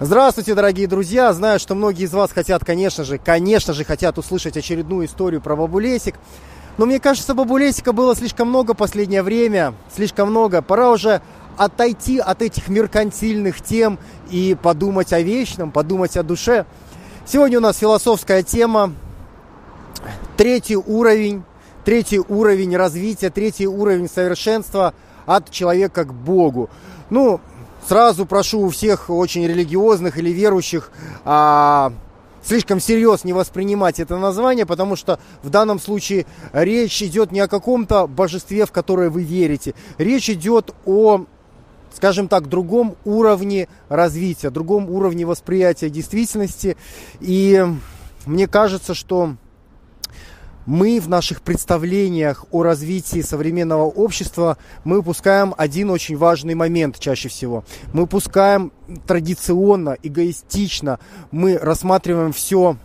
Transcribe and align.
Здравствуйте, 0.00 0.54
дорогие 0.54 0.86
друзья! 0.86 1.32
Знаю, 1.32 1.58
что 1.58 1.74
многие 1.74 2.04
из 2.04 2.12
вас 2.12 2.30
хотят, 2.30 2.64
конечно 2.64 3.02
же, 3.02 3.18
конечно 3.18 3.72
же, 3.74 3.82
хотят 3.82 4.16
услышать 4.16 4.56
очередную 4.56 5.06
историю 5.06 5.40
про 5.40 5.56
бабу 5.56 5.80
Лесик. 5.80 6.14
Но 6.76 6.86
мне 6.86 7.00
кажется, 7.00 7.34
бабу 7.34 7.56
Лесика 7.56 7.92
было 7.92 8.14
слишком 8.14 8.48
много 8.48 8.74
в 8.74 8.76
последнее 8.76 9.24
время, 9.24 9.74
слишком 9.92 10.30
много. 10.30 10.62
Пора 10.62 10.92
уже 10.92 11.20
отойти 11.56 12.20
от 12.20 12.42
этих 12.42 12.68
меркантильных 12.68 13.60
тем 13.60 13.98
и 14.30 14.56
подумать 14.62 15.12
о 15.12 15.20
вечном, 15.20 15.72
подумать 15.72 16.16
о 16.16 16.22
душе. 16.22 16.64
Сегодня 17.26 17.58
у 17.58 17.62
нас 17.62 17.78
философская 17.78 18.44
тема. 18.44 18.92
Третий 20.36 20.76
уровень, 20.76 21.42
третий 21.84 22.20
уровень 22.20 22.76
развития, 22.76 23.30
третий 23.30 23.66
уровень 23.66 24.08
совершенства 24.08 24.94
от 25.26 25.50
человека 25.50 26.04
к 26.04 26.14
Богу. 26.14 26.70
Ну, 27.10 27.40
Сразу 27.88 28.26
прошу 28.26 28.66
у 28.66 28.68
всех 28.68 29.08
очень 29.08 29.46
религиозных 29.46 30.18
или 30.18 30.28
верующих 30.28 30.90
а, 31.24 31.90
слишком 32.44 32.80
всерьез 32.80 33.24
не 33.24 33.32
воспринимать 33.32 33.98
это 33.98 34.18
название, 34.18 34.66
потому 34.66 34.94
что 34.94 35.18
в 35.42 35.48
данном 35.48 35.80
случае 35.80 36.26
речь 36.52 37.02
идет 37.02 37.32
не 37.32 37.40
о 37.40 37.48
каком-то 37.48 38.06
божестве, 38.06 38.66
в 38.66 38.72
которое 38.72 39.08
вы 39.08 39.22
верите. 39.22 39.72
Речь 39.96 40.28
идет 40.28 40.74
о, 40.84 41.24
скажем 41.94 42.28
так, 42.28 42.50
другом 42.50 42.94
уровне 43.06 43.68
развития, 43.88 44.50
другом 44.50 44.90
уровне 44.90 45.24
восприятия 45.24 45.88
действительности. 45.88 46.76
И 47.20 47.64
мне 48.26 48.48
кажется, 48.48 48.92
что 48.92 49.36
мы 50.68 51.00
в 51.00 51.08
наших 51.08 51.40
представлениях 51.40 52.44
о 52.50 52.62
развитии 52.62 53.22
современного 53.22 53.84
общества, 53.84 54.58
мы 54.84 54.98
упускаем 54.98 55.54
один 55.56 55.88
очень 55.88 56.14
важный 56.14 56.54
момент 56.54 56.98
чаще 56.98 57.30
всего. 57.30 57.64
Мы 57.94 58.02
упускаем 58.02 58.70
традиционно, 59.06 59.96
эгоистично, 60.02 61.00
мы 61.30 61.56
рассматриваем 61.56 62.34
все 62.34 62.76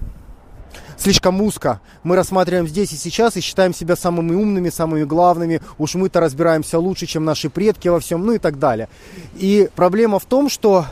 слишком 0.98 1.42
узко. 1.42 1.81
Мы 2.04 2.16
рассматриваем 2.16 2.70
здесь 2.70 2.94
и 2.94 2.95
сейчас 2.95 3.36
и 3.36 3.42
считаем 3.42 3.73
себя 3.73 3.98
самыми 3.98 4.34
умными, 4.34 4.70
самыми 4.70 5.04
главными. 5.04 5.59
Уж 5.78 5.95
мы-то 5.95 6.22
разбираемся 6.22 6.80
лучше, 6.80 7.06
чем 7.06 7.26
наши 7.26 7.50
предки 7.50 7.89
во 7.89 8.00
всем, 8.00 8.26
ну 8.26 8.31
и 8.31 8.38
так 8.38 8.59
далее. 8.59 8.88
И 9.36 9.70
проблема 9.76 10.20
в 10.20 10.26
том, 10.26 10.48
что 10.48 10.86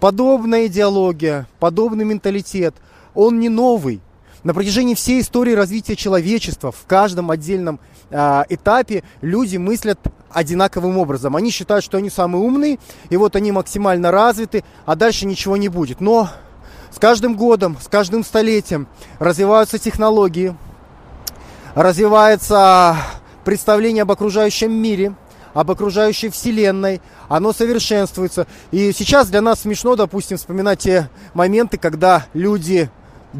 подобная 0.00 0.66
идеология, 0.66 1.46
подобный 1.60 2.04
менталитет, 2.04 2.74
он 3.14 3.38
не 3.38 3.48
новый 3.48 4.00
на 4.46 4.54
протяжении 4.54 4.94
всей 4.94 5.22
истории 5.22 5.54
развития 5.54 5.96
человечества 5.96 6.70
в 6.70 6.86
каждом 6.86 7.32
отдельном 7.32 7.80
э, 8.10 8.44
этапе 8.48 9.02
люди 9.20 9.56
мыслят 9.56 9.98
одинаковым 10.30 10.98
образом. 10.98 11.34
Они 11.34 11.50
считают, 11.50 11.84
что 11.84 11.98
они 11.98 12.10
самые 12.10 12.44
умные, 12.44 12.78
и 13.10 13.16
вот 13.16 13.34
они 13.34 13.50
максимально 13.50 14.12
развиты, 14.12 14.62
а 14.84 14.94
дальше 14.94 15.26
ничего 15.26 15.56
не 15.56 15.68
будет. 15.68 16.00
Но 16.00 16.28
с 16.94 17.00
каждым 17.00 17.34
годом, 17.34 17.76
с 17.82 17.88
каждым 17.88 18.22
столетием 18.22 18.86
развиваются 19.18 19.80
технологии, 19.80 20.56
развивается 21.74 22.96
представление 23.44 24.02
об 24.02 24.12
окружающем 24.12 24.72
мире, 24.72 25.16
об 25.54 25.72
окружающей 25.72 26.28
вселенной, 26.28 27.02
оно 27.28 27.52
совершенствуется. 27.52 28.46
И 28.70 28.92
сейчас 28.92 29.26
для 29.26 29.40
нас 29.40 29.62
смешно, 29.62 29.96
допустим, 29.96 30.36
вспоминать 30.36 30.78
те 30.78 31.10
моменты, 31.34 31.78
когда 31.78 32.26
люди 32.32 32.88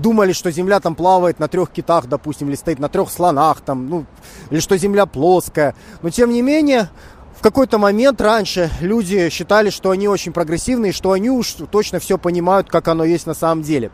думали, 0.01 0.33
что 0.33 0.51
Земля 0.51 0.81
там 0.81 0.95
плавает 0.95 1.39
на 1.39 1.49
трех 1.49 1.71
китах, 1.71 2.07
допустим, 2.07 2.49
или 2.49 2.57
стоит 2.57 2.79
на 2.79 2.89
трех 2.89 3.11
слонах, 3.11 3.61
там, 3.61 3.89
ну, 3.89 4.07
или 4.51 4.61
что 4.61 4.77
Земля 4.77 5.07
плоская. 5.07 5.75
Но 6.03 6.11
тем 6.11 6.31
не 6.31 6.43
менее, 6.43 6.91
в 7.37 7.43
какой-то 7.43 7.79
момент 7.79 8.21
раньше 8.21 8.71
люди 8.81 9.29
считали, 9.29 9.71
что 9.71 9.91
они 9.91 10.09
очень 10.09 10.33
прогрессивные, 10.33 10.93
что 10.93 11.13
они 11.13 11.31
уж 11.31 11.57
точно 11.71 11.99
все 11.99 12.19
понимают, 12.19 12.69
как 12.69 12.89
оно 12.89 13.05
есть 13.05 13.27
на 13.27 13.35
самом 13.35 13.63
деле. 13.63 13.91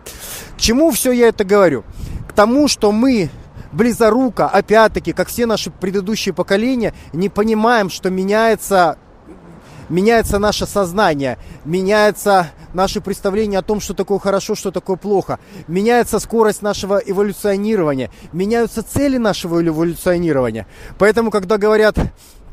К 0.56 0.61
чему 0.61 0.91
все 0.91 1.12
я 1.12 1.28
это 1.28 1.45
говорю? 1.45 1.84
К 2.28 2.33
тому, 2.33 2.69
что 2.69 2.92
мы 2.92 3.30
близоруко, 3.73 4.48
опять-таки, 4.48 5.12
как 5.12 5.29
все 5.29 5.46
наши 5.46 5.70
предыдущие 5.70 6.35
поколения, 6.35 6.95
не 7.12 7.29
понимаем, 7.29 7.91
что 7.91 8.11
меняется 8.11 8.98
меняется 9.89 10.39
наше 10.39 10.67
сознание, 10.67 11.39
меняется 11.65 12.48
наше 12.75 13.01
представление 13.01 13.59
о 13.59 13.63
том, 13.63 13.81
что 13.81 13.95
такое 13.95 14.19
хорошо, 14.19 14.55
что 14.55 14.70
такое 14.70 14.97
плохо, 14.97 15.39
меняется 15.69 16.19
скорость 16.19 16.63
нашего 16.63 16.98
эволюционирования, 16.98 18.11
меняются 18.33 18.83
цели 18.83 19.19
нашего 19.19 19.65
эволюционирования. 19.67 20.67
Поэтому, 20.98 21.31
когда 21.31 21.59
говорят 21.59 21.97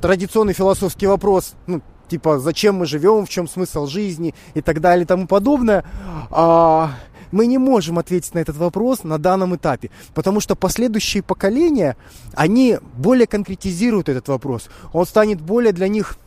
традиционный 0.01 0.53
философский 0.53 1.07
вопрос, 1.07 1.53
ну, 1.67 1.81
типа, 2.07 2.39
зачем 2.39 2.75
мы 2.75 2.85
живем, 2.85 3.25
в 3.25 3.29
чем 3.29 3.47
смысл 3.47 3.85
жизни 3.85 4.33
и 4.53 4.61
так 4.61 4.81
далее 4.81 5.03
и 5.03 5.07
тому 5.07 5.27
подобное, 5.27 5.85
а, 6.31 6.91
мы 7.31 7.45
не 7.45 7.57
можем 7.57 7.99
ответить 7.99 8.33
на 8.33 8.39
этот 8.39 8.57
вопрос 8.57 9.03
на 9.03 9.17
данном 9.17 9.55
этапе, 9.55 9.91
потому 10.13 10.39
что 10.39 10.55
последующие 10.55 11.23
поколения, 11.23 11.95
они 12.33 12.79
более 12.97 13.27
конкретизируют 13.27 14.09
этот 14.09 14.27
вопрос. 14.27 14.69
Он 14.93 15.05
станет 15.05 15.39
более 15.39 15.73
для 15.73 15.87
них 15.87 16.17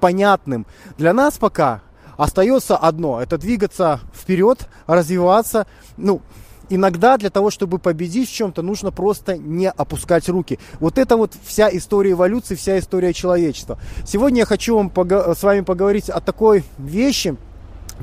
понятным. 0.00 0.66
Для 0.98 1.12
нас 1.12 1.38
пока 1.38 1.82
остается 2.16 2.76
одно, 2.76 3.20
это 3.20 3.38
двигаться 3.38 4.00
вперед, 4.14 4.68
развиваться, 4.86 5.66
ну, 5.96 6.22
иногда 6.68 7.16
для 7.16 7.30
того, 7.30 7.50
чтобы 7.50 7.78
победить 7.78 8.28
в 8.28 8.32
чем-то, 8.32 8.62
нужно 8.62 8.90
просто 8.90 9.36
не 9.36 9.68
опускать 9.70 10.28
руки. 10.28 10.58
Вот 10.80 10.98
это 10.98 11.16
вот 11.16 11.32
вся 11.44 11.68
история 11.72 12.12
эволюции, 12.12 12.54
вся 12.54 12.78
история 12.78 13.12
человечества. 13.12 13.78
Сегодня 14.06 14.40
я 14.40 14.46
хочу 14.46 14.76
вам 14.76 14.92
с 15.34 15.42
вами 15.42 15.60
поговорить 15.60 16.08
о 16.08 16.20
такой 16.20 16.64
вещи, 16.78 17.36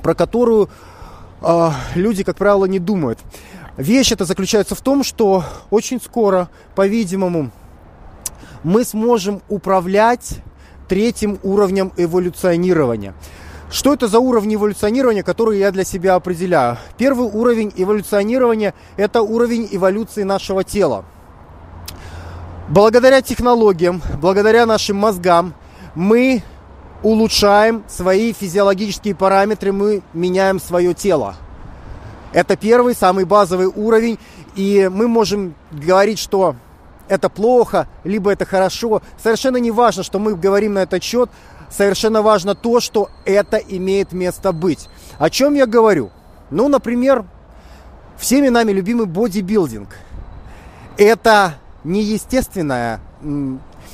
про 0.01 0.13
которую 0.13 0.69
э, 1.41 1.69
люди, 1.95 2.23
как 2.23 2.37
правило, 2.37 2.65
не 2.65 2.79
думают. 2.79 3.19
Вещь 3.77 4.11
это 4.11 4.25
заключается 4.25 4.75
в 4.75 4.81
том, 4.81 5.03
что 5.03 5.43
очень 5.69 6.01
скоро, 6.01 6.49
по-видимому, 6.75 7.51
мы 8.63 8.83
сможем 8.83 9.41
управлять 9.49 10.41
третьим 10.91 11.39
уровнем 11.43 11.93
эволюционирования. 11.95 13.13
Что 13.71 13.93
это 13.93 14.09
за 14.09 14.19
уровни 14.19 14.55
эволюционирования, 14.55 15.23
которые 15.23 15.61
я 15.61 15.71
для 15.71 15.85
себя 15.85 16.15
определяю? 16.15 16.77
Первый 16.97 17.27
уровень 17.27 17.71
эволюционирования– 17.77 18.73
это 18.97 19.21
уровень 19.21 19.69
эволюции 19.71 20.23
нашего 20.23 20.65
тела. 20.65 21.05
Благодаря 22.67 23.21
технологиям, 23.21 24.01
благодаря 24.21 24.65
нашим 24.65 24.97
мозгам 24.97 25.53
мы 25.95 26.43
улучшаем 27.03 27.85
свои 27.87 28.33
физиологические 28.33 29.15
параметры, 29.15 29.71
мы 29.71 30.01
меняем 30.11 30.59
свое 30.59 30.93
тело. 30.93 31.35
Это 32.33 32.57
первый, 32.57 32.95
самый 32.95 33.23
базовый 33.23 33.67
уровень, 33.67 34.19
и 34.55 34.89
мы 34.91 35.07
можем 35.07 35.55
говорить, 35.71 36.19
что 36.19 36.57
это 37.11 37.27
плохо, 37.27 37.89
либо 38.05 38.31
это 38.31 38.45
хорошо. 38.45 39.01
Совершенно 39.21 39.57
не 39.57 39.69
важно, 39.69 40.01
что 40.01 40.17
мы 40.17 40.33
говорим 40.33 40.75
на 40.75 40.79
этот 40.79 41.03
счет. 41.03 41.29
Совершенно 41.69 42.21
важно 42.21 42.55
то, 42.55 42.79
что 42.79 43.09
это 43.25 43.57
имеет 43.57 44.13
место 44.13 44.53
быть. 44.53 44.87
О 45.19 45.29
чем 45.29 45.53
я 45.53 45.65
говорю? 45.65 46.09
Ну, 46.51 46.69
например, 46.69 47.25
всеми 48.17 48.47
нами 48.47 48.71
любимый 48.71 49.07
бодибилдинг. 49.07 49.89
Это 50.97 51.55
неестественная, 51.83 53.01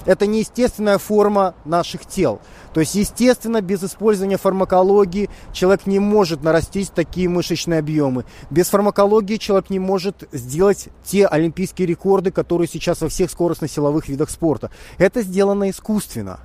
это 0.05 0.27
неестественная 0.27 0.99
форма 0.99 1.55
наших 1.65 2.05
тел. 2.05 2.39
То 2.77 2.81
есть, 2.81 2.93
естественно, 2.93 3.59
без 3.59 3.83
использования 3.83 4.37
фармакологии 4.37 5.31
человек 5.51 5.87
не 5.87 5.97
может 5.97 6.43
нарастить 6.43 6.91
такие 6.93 7.27
мышечные 7.27 7.79
объемы. 7.79 8.23
Без 8.51 8.69
фармакологии 8.69 9.37
человек 9.37 9.71
не 9.71 9.79
может 9.79 10.29
сделать 10.31 10.89
те 11.03 11.25
олимпийские 11.25 11.87
рекорды, 11.87 12.29
которые 12.29 12.67
сейчас 12.67 13.01
во 13.01 13.09
всех 13.09 13.31
скоростно-силовых 13.31 14.07
видах 14.07 14.29
спорта. 14.29 14.69
Это 14.99 15.23
сделано 15.23 15.71
искусственно. 15.71 16.41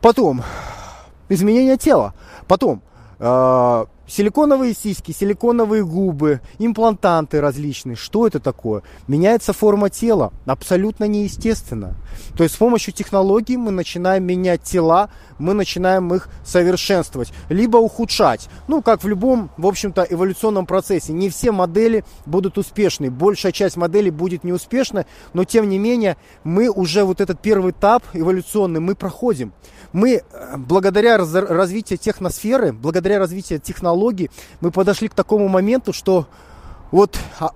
Потом, 0.00 0.42
изменение 1.28 1.76
тела. 1.76 2.14
Потом, 2.46 2.80
э, 3.18 3.84
Силиконовые 4.08 4.72
сиськи, 4.72 5.12
силиконовые 5.12 5.84
губы, 5.84 6.40
имплантанты 6.58 7.42
различные. 7.42 7.94
Что 7.94 8.26
это 8.26 8.40
такое? 8.40 8.82
Меняется 9.06 9.52
форма 9.52 9.90
тела. 9.90 10.32
Абсолютно 10.46 11.04
неестественно. 11.04 11.94
То 12.34 12.42
есть 12.42 12.54
с 12.54 12.58
помощью 12.58 12.94
технологий 12.94 13.58
мы 13.58 13.70
начинаем 13.70 14.24
менять 14.24 14.62
тела, 14.62 15.10
мы 15.38 15.52
начинаем 15.52 16.12
их 16.14 16.28
совершенствовать, 16.42 17.32
либо 17.50 17.76
ухудшать. 17.76 18.48
Ну, 18.66 18.80
как 18.80 19.04
в 19.04 19.08
любом, 19.08 19.50
в 19.58 19.66
общем-то, 19.66 20.06
эволюционном 20.08 20.64
процессе. 20.64 21.12
Не 21.12 21.28
все 21.28 21.52
модели 21.52 22.02
будут 22.24 22.56
успешны. 22.56 23.10
Большая 23.10 23.52
часть 23.52 23.76
моделей 23.76 24.10
будет 24.10 24.42
неуспешна, 24.42 25.04
но 25.34 25.44
тем 25.44 25.68
не 25.68 25.78
менее 25.78 26.16
мы 26.44 26.70
уже 26.70 27.04
вот 27.04 27.20
этот 27.20 27.42
первый 27.42 27.72
этап 27.72 28.02
эволюционный 28.14 28.80
мы 28.80 28.94
проходим. 28.94 29.52
Мы 29.92 30.16
э, 30.16 30.56
благодаря 30.56 31.18
развитию 31.18 31.98
техносферы, 31.98 32.72
благодаря 32.72 33.18
развитию 33.18 33.58
технологий, 33.58 33.97
технологий, 33.98 34.30
мы 34.60 34.70
подошли 34.70 35.08
к 35.08 35.14
такому 35.14 35.48
моменту, 35.48 35.92
что 35.92 36.26
вот 36.90 37.18
а, 37.40 37.50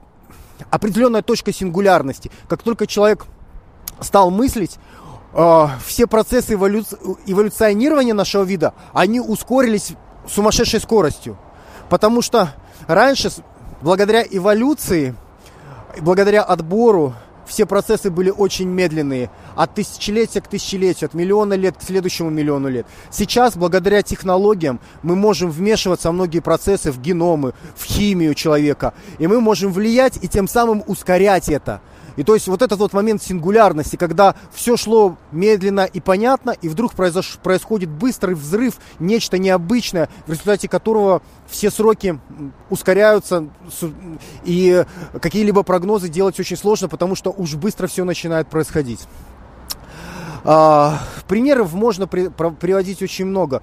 определенная 0.70 1.22
точка 1.22 1.52
сингулярности. 1.52 2.30
Как 2.48 2.62
только 2.62 2.86
человек 2.86 3.26
стал 4.00 4.30
мыслить, 4.30 4.78
э, 5.34 5.66
все 5.84 6.06
процессы 6.06 6.54
эволю... 6.54 6.84
эволюционирования 7.26 8.14
нашего 8.14 8.44
вида, 8.44 8.74
они 8.92 9.20
ускорились 9.20 9.92
сумасшедшей 10.28 10.80
скоростью. 10.80 11.36
Потому 11.88 12.22
что 12.22 12.52
раньше, 12.86 13.30
благодаря 13.80 14.22
эволюции, 14.22 15.14
благодаря 16.00 16.42
отбору, 16.42 17.14
все 17.46 17.66
процессы 17.66 18.10
были 18.10 18.30
очень 18.30 18.68
медленные, 18.68 19.30
от 19.56 19.74
тысячелетия 19.74 20.40
к 20.40 20.48
тысячелетию, 20.48 21.08
от 21.08 21.14
миллиона 21.14 21.54
лет 21.54 21.76
к 21.76 21.82
следующему 21.82 22.30
миллиону 22.30 22.68
лет. 22.68 22.86
Сейчас, 23.10 23.56
благодаря 23.56 24.02
технологиям, 24.02 24.80
мы 25.02 25.16
можем 25.16 25.50
вмешиваться 25.50 26.10
в 26.10 26.14
многие 26.14 26.40
процессы, 26.40 26.90
в 26.92 27.00
геномы, 27.00 27.54
в 27.76 27.84
химию 27.84 28.34
человека, 28.34 28.94
и 29.18 29.26
мы 29.26 29.40
можем 29.40 29.72
влиять 29.72 30.18
и 30.22 30.28
тем 30.28 30.48
самым 30.48 30.82
ускорять 30.86 31.48
это. 31.48 31.80
И 32.16 32.22
то 32.22 32.34
есть 32.34 32.48
вот 32.48 32.62
этот 32.62 32.78
вот 32.78 32.92
момент 32.92 33.22
сингулярности, 33.22 33.96
когда 33.96 34.34
все 34.52 34.76
шло 34.76 35.16
медленно 35.30 35.82
и 35.82 36.00
понятно, 36.00 36.50
и 36.50 36.68
вдруг 36.68 36.94
произош... 36.94 37.38
происходит 37.42 37.90
быстрый 37.90 38.34
взрыв, 38.34 38.74
нечто 38.98 39.38
необычное, 39.38 40.08
в 40.26 40.30
результате 40.30 40.68
которого 40.68 41.22
все 41.48 41.70
сроки 41.70 42.18
ускоряются, 42.70 43.48
и 44.44 44.84
какие-либо 45.20 45.62
прогнозы 45.62 46.08
делать 46.08 46.38
очень 46.38 46.56
сложно, 46.56 46.88
потому 46.88 47.14
что 47.14 47.30
уж 47.30 47.54
быстро 47.54 47.86
все 47.86 48.04
начинает 48.04 48.48
происходить. 48.48 49.00
А, 50.44 50.98
примеров 51.28 51.72
можно 51.72 52.06
при, 52.06 52.28
приводить 52.28 53.02
очень 53.02 53.26
много. 53.26 53.62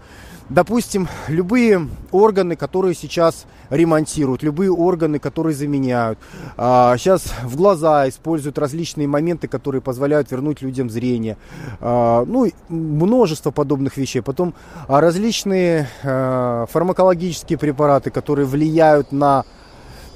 Допустим, 0.49 1.07
любые 1.27 1.87
органы, 2.11 2.55
которые 2.55 2.95
сейчас 2.95 3.45
ремонтируют, 3.69 4.41
любые 4.41 4.71
органы, 4.71 5.19
которые 5.19 5.55
заменяют. 5.55 6.17
А, 6.57 6.97
сейчас 6.97 7.33
в 7.43 7.55
глаза 7.55 8.09
используют 8.09 8.57
различные 8.57 9.07
моменты, 9.07 9.47
которые 9.47 9.81
позволяют 9.81 10.31
вернуть 10.31 10.63
людям 10.63 10.89
зрение. 10.89 11.37
А, 11.79 12.25
ну, 12.25 12.51
множество 12.67 13.51
подобных 13.51 13.95
вещей. 13.97 14.21
Потом 14.21 14.55
а, 14.87 15.01
различные 15.01 15.87
а, 16.03 16.65
фармакологические 16.65 17.59
препараты, 17.59 18.09
которые 18.09 18.47
влияют 18.47 19.11
на, 19.11 19.45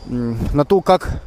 на 0.08 0.66
то, 0.66 0.82
как 0.82 1.22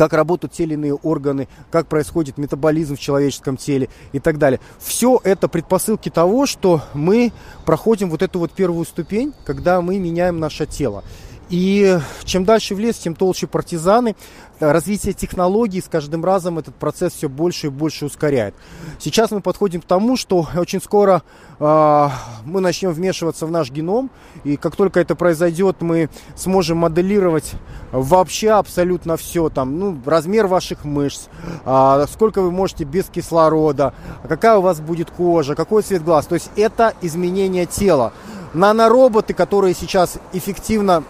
как 0.00 0.14
работают 0.14 0.54
те 0.54 0.62
или 0.62 0.72
иные 0.72 0.94
органы, 0.94 1.46
как 1.70 1.86
происходит 1.86 2.38
метаболизм 2.38 2.96
в 2.96 2.98
человеческом 2.98 3.58
теле 3.58 3.90
и 4.12 4.18
так 4.18 4.38
далее. 4.38 4.58
Все 4.78 5.20
это 5.22 5.46
предпосылки 5.46 6.08
того, 6.08 6.46
что 6.46 6.80
мы 6.94 7.32
проходим 7.66 8.08
вот 8.08 8.22
эту 8.22 8.38
вот 8.38 8.50
первую 8.52 8.86
ступень, 8.86 9.34
когда 9.44 9.82
мы 9.82 9.98
меняем 9.98 10.40
наше 10.40 10.64
тело. 10.64 11.04
И 11.50 11.98
чем 12.24 12.44
дальше 12.44 12.76
в 12.76 12.78
лес, 12.78 12.96
тем 12.96 13.14
толще 13.14 13.46
партизаны. 13.48 14.14
Развитие 14.60 15.14
технологий 15.14 15.80
с 15.80 15.88
каждым 15.88 16.24
разом 16.24 16.58
этот 16.58 16.74
процесс 16.76 17.14
все 17.14 17.28
больше 17.28 17.68
и 17.68 17.70
больше 17.70 18.04
ускоряет. 18.04 18.54
Сейчас 18.98 19.30
мы 19.30 19.40
подходим 19.40 19.80
к 19.80 19.84
тому, 19.84 20.16
что 20.16 20.46
очень 20.54 20.80
скоро 20.80 21.22
э, 21.58 22.08
мы 22.44 22.60
начнем 22.60 22.92
вмешиваться 22.92 23.46
в 23.46 23.50
наш 23.50 23.70
геном. 23.70 24.10
И 24.44 24.56
как 24.56 24.76
только 24.76 25.00
это 25.00 25.16
произойдет, 25.16 25.80
мы 25.80 26.08
сможем 26.36 26.78
моделировать 26.78 27.52
вообще 27.90 28.50
абсолютно 28.50 29.16
все. 29.16 29.48
Там, 29.48 29.78
ну, 29.78 29.98
размер 30.04 30.46
ваших 30.46 30.84
мышц, 30.84 31.22
э, 31.64 32.06
сколько 32.12 32.42
вы 32.42 32.52
можете 32.52 32.84
без 32.84 33.06
кислорода, 33.06 33.92
какая 34.28 34.58
у 34.58 34.60
вас 34.60 34.80
будет 34.80 35.10
кожа, 35.10 35.56
какой 35.56 35.82
цвет 35.82 36.04
глаз. 36.04 36.26
То 36.26 36.34
есть 36.34 36.50
это 36.54 36.94
изменение 37.00 37.66
тела. 37.66 38.12
Нанороботы, 38.52 39.32
которые 39.32 39.74
сейчас 39.74 40.18
эффективно 40.32 41.04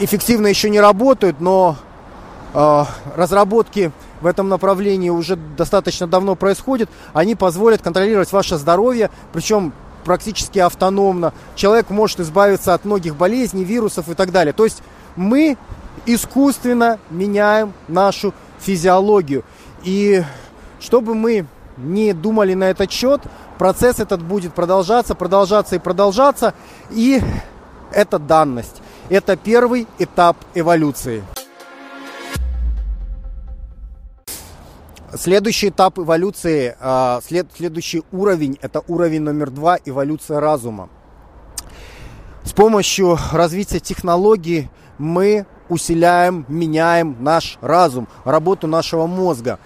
эффективно 0.00 0.46
еще 0.46 0.70
не 0.70 0.80
работают, 0.80 1.40
но 1.40 1.76
э, 2.54 2.84
разработки 3.16 3.92
в 4.20 4.26
этом 4.26 4.48
направлении 4.48 5.10
уже 5.10 5.36
достаточно 5.36 6.06
давно 6.06 6.34
происходят. 6.34 6.90
Они 7.12 7.34
позволят 7.34 7.82
контролировать 7.82 8.32
ваше 8.32 8.56
здоровье, 8.56 9.10
причем 9.32 9.72
практически 10.04 10.58
автономно. 10.58 11.32
Человек 11.54 11.90
может 11.90 12.20
избавиться 12.20 12.74
от 12.74 12.84
многих 12.84 13.16
болезней, 13.16 13.64
вирусов 13.64 14.08
и 14.08 14.14
так 14.14 14.32
далее. 14.32 14.52
То 14.52 14.64
есть 14.64 14.82
мы 15.16 15.56
искусственно 16.06 16.98
меняем 17.10 17.72
нашу 17.88 18.32
физиологию. 18.58 19.44
И 19.84 20.22
чтобы 20.80 21.14
мы 21.14 21.46
не 21.76 22.12
думали 22.12 22.54
на 22.54 22.64
этот 22.70 22.90
счет, 22.90 23.20
процесс 23.58 24.00
этот 24.00 24.22
будет 24.22 24.54
продолжаться, 24.54 25.14
продолжаться 25.14 25.76
и 25.76 25.78
продолжаться. 25.78 26.54
И 26.90 27.20
это 27.92 28.18
данность. 28.18 28.82
Это 29.10 29.36
первый 29.36 29.86
этап 29.98 30.36
эволюции. 30.54 31.24
Следующий 35.14 35.70
этап 35.70 35.98
эволюции, 35.98 36.76
а, 36.78 37.20
след, 37.26 37.46
следующий 37.56 38.02
уровень, 38.12 38.58
это 38.60 38.82
уровень 38.86 39.22
номер 39.22 39.48
два, 39.48 39.78
эволюция 39.82 40.40
разума. 40.40 40.90
С 42.44 42.52
помощью 42.52 43.18
развития 43.32 43.80
технологий 43.80 44.68
мы 44.98 45.46
усиляем, 45.70 46.44
меняем 46.48 47.16
наш 47.20 47.56
разум, 47.62 48.08
работу 48.24 48.66
нашего 48.66 49.06
мозга. 49.06 49.58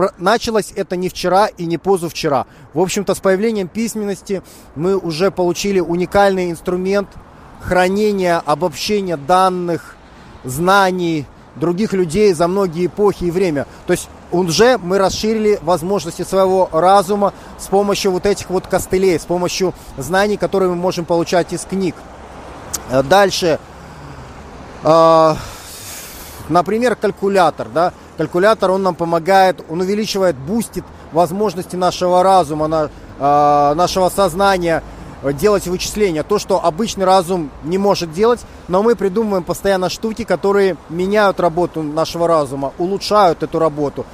А, 0.00 0.12
началось 0.18 0.72
это 0.74 0.96
не 0.96 1.08
вчера 1.08 1.46
и 1.46 1.66
не 1.66 1.78
позавчера. 1.78 2.46
В 2.72 2.80
общем-то, 2.80 3.14
с 3.14 3.20
появлением 3.20 3.68
письменности 3.68 4.42
мы 4.74 4.96
уже 4.96 5.30
получили 5.30 5.80
уникальный 5.80 6.50
инструмент 6.50 7.08
хранения, 7.60 8.38
обобщения 8.38 9.16
данных, 9.16 9.96
знаний 10.44 11.26
других 11.56 11.92
людей 11.92 12.32
за 12.32 12.48
многие 12.48 12.86
эпохи 12.86 13.24
и 13.24 13.30
время. 13.30 13.66
То 13.86 13.92
есть 13.92 14.08
уже 14.30 14.78
мы 14.78 14.98
расширили 14.98 15.58
возможности 15.62 16.22
своего 16.22 16.68
разума 16.72 17.34
с 17.58 17.66
помощью 17.66 18.12
вот 18.12 18.24
этих 18.24 18.48
вот 18.50 18.66
костылей, 18.66 19.18
с 19.18 19.26
помощью 19.26 19.74
знаний, 19.98 20.36
которые 20.36 20.70
мы 20.70 20.76
можем 20.76 21.04
получать 21.04 21.52
из 21.52 21.64
книг. 21.64 21.94
Дальше, 23.04 23.58
э, 24.82 25.34
например, 26.48 26.96
калькулятор, 26.96 27.68
да, 27.68 27.92
Калькулятор, 28.20 28.70
он 28.70 28.82
нам 28.82 28.94
помогает, 28.94 29.64
он 29.70 29.80
увеличивает, 29.80 30.36
бустит 30.36 30.84
возможности 31.10 31.74
нашего 31.74 32.22
разума, 32.22 32.66
на, 32.66 32.90
э, 33.18 33.74
нашего 33.74 34.10
сознания 34.10 34.82
делать 35.22 35.66
вычисления. 35.66 36.22
То, 36.22 36.38
что 36.38 36.62
обычный 36.62 37.06
разум 37.06 37.50
не 37.64 37.78
может 37.78 38.12
делать, 38.12 38.40
но 38.68 38.82
мы 38.82 38.94
придумываем 38.94 39.42
постоянно 39.42 39.88
штуки, 39.88 40.24
которые 40.24 40.76
меняют 40.90 41.40
работу 41.40 41.82
нашего 41.82 42.28
разума, 42.28 42.74
улучшают 42.76 43.42
эту 43.42 43.58
работу. 43.58 44.04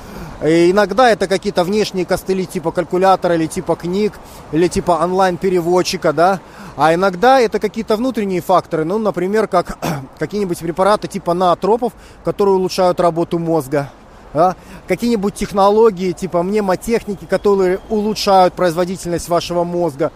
И 0.44 0.71
иногда 0.71 1.11
это 1.11 1.29
какие-то 1.29 1.65
внешние 1.65 2.05
костыли 2.05 2.44
типа 2.44 2.71
калькулятора 2.71 3.35
или 3.35 3.47
типа 3.47 3.75
книг, 3.75 4.12
или 4.53 4.69
типа 4.69 4.93
онлайн-переводчика, 5.03 6.13
да. 6.13 6.41
А 6.77 6.93
иногда 6.93 7.41
это 7.41 7.58
какие-то 7.58 7.96
внутренние 7.96 8.43
факторы, 8.43 8.84
ну, 8.84 8.99
например, 8.99 9.49
как 9.49 9.79
какие-нибудь 10.19 10.58
препараты 10.58 11.08
типа 11.08 11.32
наотропов, 11.32 11.94
которые 12.22 12.56
улучшают 12.56 13.01
работу 13.01 13.39
мозга. 13.39 13.91
Да? 14.34 14.56
Какие-нибудь 14.87 15.34
технологии 15.34 16.13
типа 16.13 16.43
мнемотехники, 16.43 17.25
которые 17.25 17.81
улучшают 17.89 18.53
производительность 18.53 19.31
вашего 19.31 19.65
мозга. 19.65 20.13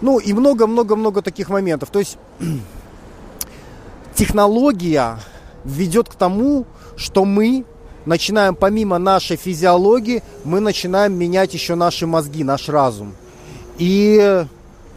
Ну 0.00 0.18
и 0.18 0.32
много-много-много 0.32 1.20
таких 1.20 1.50
моментов. 1.50 1.90
То 1.90 1.98
есть 1.98 2.16
технология 4.14 5.18
ведет 5.64 6.08
к 6.08 6.14
тому, 6.14 6.64
что 6.96 7.26
мы 7.26 7.66
начинаем 8.06 8.54
помимо 8.54 8.98
нашей 8.98 9.36
физиологии, 9.36 10.22
мы 10.44 10.60
начинаем 10.60 11.14
менять 11.14 11.54
еще 11.54 11.74
наши 11.74 12.06
мозги, 12.06 12.44
наш 12.44 12.68
разум. 12.68 13.14
И 13.78 14.44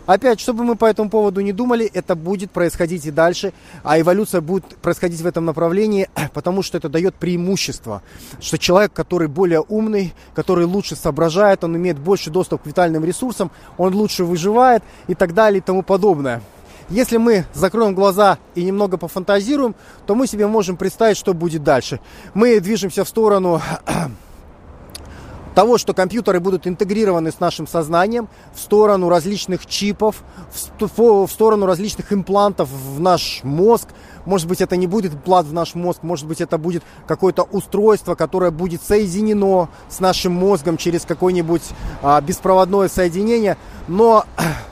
опять, 0.05 0.39
чтобы 0.39 0.63
мы 0.63 0.75
по 0.75 0.85
этому 0.85 1.09
поводу 1.09 1.41
не 1.41 1.51
думали, 1.51 1.89
это 1.93 2.15
будет 2.15 2.51
происходить 2.51 3.05
и 3.05 3.11
дальше, 3.11 3.53
а 3.83 3.99
эволюция 3.99 4.41
будет 4.41 4.65
происходить 4.77 5.21
в 5.21 5.25
этом 5.25 5.45
направлении, 5.45 6.09
потому 6.33 6.63
что 6.63 6.77
это 6.77 6.89
дает 6.89 7.15
преимущество, 7.15 8.01
что 8.39 8.57
человек, 8.57 8.93
который 8.93 9.27
более 9.27 9.61
умный, 9.61 10.13
который 10.33 10.65
лучше 10.65 10.95
соображает, 10.95 11.63
он 11.63 11.77
имеет 11.77 11.99
больше 11.99 12.29
доступ 12.29 12.63
к 12.63 12.65
витальным 12.65 13.05
ресурсам, 13.05 13.51
он 13.77 13.93
лучше 13.95 14.23
выживает 14.23 14.83
и 15.07 15.15
так 15.15 15.33
далее 15.33 15.59
и 15.59 15.61
тому 15.61 15.83
подобное. 15.83 16.41
Если 16.91 17.15
мы 17.15 17.45
закроем 17.53 17.95
глаза 17.95 18.37
и 18.53 18.65
немного 18.65 18.97
пофантазируем, 18.97 19.75
то 20.05 20.13
мы 20.13 20.27
себе 20.27 20.45
можем 20.47 20.75
представить, 20.75 21.15
что 21.15 21.33
будет 21.33 21.63
дальше. 21.63 22.01
Мы 22.33 22.59
движемся 22.59 23.05
в 23.05 23.07
сторону 23.07 23.61
того, 25.55 25.77
что 25.77 25.93
компьютеры 25.93 26.41
будут 26.41 26.67
интегрированы 26.67 27.31
с 27.31 27.39
нашим 27.39 27.65
сознанием, 27.65 28.27
в 28.53 28.59
сторону 28.59 29.07
различных 29.07 29.65
чипов, 29.67 30.17
в 30.79 31.29
сторону 31.29 31.65
различных 31.65 32.11
имплантов 32.11 32.67
в 32.69 32.99
наш 32.99 33.39
мозг. 33.43 33.87
Может 34.25 34.49
быть, 34.49 34.59
это 34.59 34.75
не 34.75 34.85
будет 34.85 35.13
имплант 35.13 35.47
в 35.47 35.53
наш 35.53 35.75
мозг, 35.75 36.03
может 36.03 36.27
быть, 36.27 36.41
это 36.41 36.57
будет 36.57 36.83
какое-то 37.07 37.43
устройство, 37.43 38.15
которое 38.15 38.51
будет 38.51 38.81
соединено 38.83 39.69
с 39.87 40.01
нашим 40.01 40.33
мозгом 40.33 40.75
через 40.75 41.05
какое-нибудь 41.05 41.63
а, 42.01 42.19
беспроводное 42.19 42.89
соединение. 42.89 43.55
Но 43.87 44.25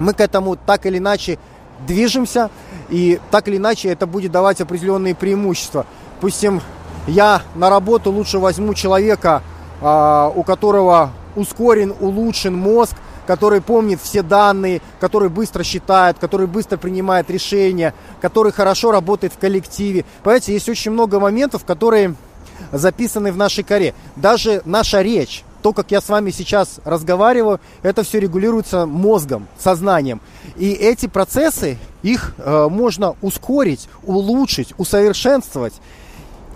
мы 0.00 0.14
к 0.14 0.20
этому 0.20 0.56
так 0.56 0.86
или 0.86 0.98
иначе 0.98 1.38
движемся, 1.86 2.50
и 2.88 3.20
так 3.30 3.48
или 3.48 3.56
иначе 3.56 3.88
это 3.88 4.06
будет 4.06 4.32
давать 4.32 4.60
определенные 4.60 5.14
преимущества. 5.14 5.86
Допустим, 6.16 6.60
я 7.06 7.42
на 7.54 7.70
работу 7.70 8.10
лучше 8.10 8.38
возьму 8.38 8.74
человека, 8.74 9.42
а, 9.80 10.32
у 10.34 10.42
которого 10.42 11.12
ускорен, 11.36 11.94
улучшен 12.00 12.54
мозг, 12.54 12.96
который 13.26 13.60
помнит 13.60 14.00
все 14.02 14.22
данные, 14.22 14.82
который 14.98 15.28
быстро 15.28 15.62
считает, 15.62 16.18
который 16.18 16.46
быстро 16.46 16.76
принимает 16.76 17.30
решения, 17.30 17.94
который 18.20 18.52
хорошо 18.52 18.90
работает 18.90 19.32
в 19.32 19.38
коллективе. 19.38 20.04
Понимаете, 20.22 20.52
есть 20.52 20.68
очень 20.68 20.90
много 20.90 21.20
моментов, 21.20 21.64
которые 21.64 22.16
записаны 22.72 23.32
в 23.32 23.36
нашей 23.36 23.64
коре. 23.64 23.94
Даже 24.16 24.62
наша 24.64 25.00
речь, 25.00 25.44
то, 25.62 25.72
как 25.72 25.90
я 25.90 26.00
с 26.00 26.08
вами 26.08 26.30
сейчас 26.30 26.80
разговариваю, 26.84 27.60
это 27.82 28.02
все 28.02 28.20
регулируется 28.20 28.86
мозгом, 28.86 29.46
сознанием. 29.58 30.20
И 30.56 30.70
эти 30.72 31.06
процессы, 31.06 31.78
их 32.02 32.34
э, 32.38 32.68
можно 32.70 33.16
ускорить, 33.22 33.88
улучшить, 34.02 34.74
усовершенствовать. 34.78 35.74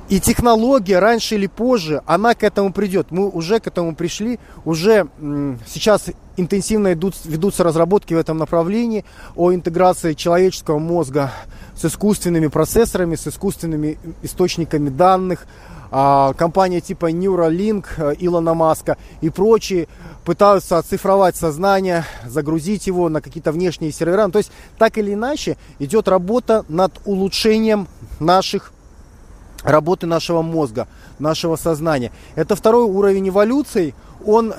И 0.09 0.21
технология 0.21 0.99
раньше 0.99 1.37
или 1.37 1.47
позже, 1.47 2.03
она 2.05 2.35
к 2.35 2.43
этому 2.43 2.73
придет. 2.73 3.11
Мы 3.11 3.29
уже 3.29 3.59
к 3.59 3.67
этому 3.67 3.95
пришли, 3.95 4.39
уже 4.67 5.07
сейчас 5.67 6.11
интенсивно 6.37 6.93
идут, 6.93 7.15
ведутся 7.25 7.65
разработки 7.65 8.13
в 8.13 8.19
этом 8.19 8.37
направлении 8.37 9.05
о 9.35 9.55
интеграции 9.55 10.13
человеческого 10.13 10.79
мозга 10.79 11.33
с 11.77 11.85
искусственными 11.85 12.47
процессорами, 12.49 13.17
с 13.17 13.27
искусственными 13.27 13.99
источниками 14.23 14.89
данных, 14.89 15.47
а, 15.97 16.33
компания 16.33 16.81
типа 16.81 17.13
Neuralink 17.13 17.87
э, 17.99 18.15
Илона 18.19 18.53
Маска 18.55 18.97
и 19.21 19.31
прочие 19.31 19.87
пытаются 20.25 20.79
оцифровать 20.79 21.37
сознание, 21.37 22.05
загрузить 22.27 22.89
его 22.89 23.09
на 23.09 23.21
какие-то 23.21 23.53
внешние 23.53 23.93
сервера. 23.93 24.27
Ну, 24.27 24.33
то 24.33 24.39
есть 24.39 24.51
так 24.77 24.99
или 24.99 25.15
иначе 25.15 25.57
идет 25.79 26.09
работа 26.09 26.65
над 26.69 27.01
улучшением 27.05 27.87
наших 28.19 28.73
работы 29.63 30.07
нашего 30.07 30.43
мозга, 30.43 30.89
нашего 31.21 31.55
сознания. 31.55 32.11
Это 32.35 32.57
второй 32.57 32.85
уровень 32.85 33.29
эволюции. 33.29 33.95
Он 34.27 34.53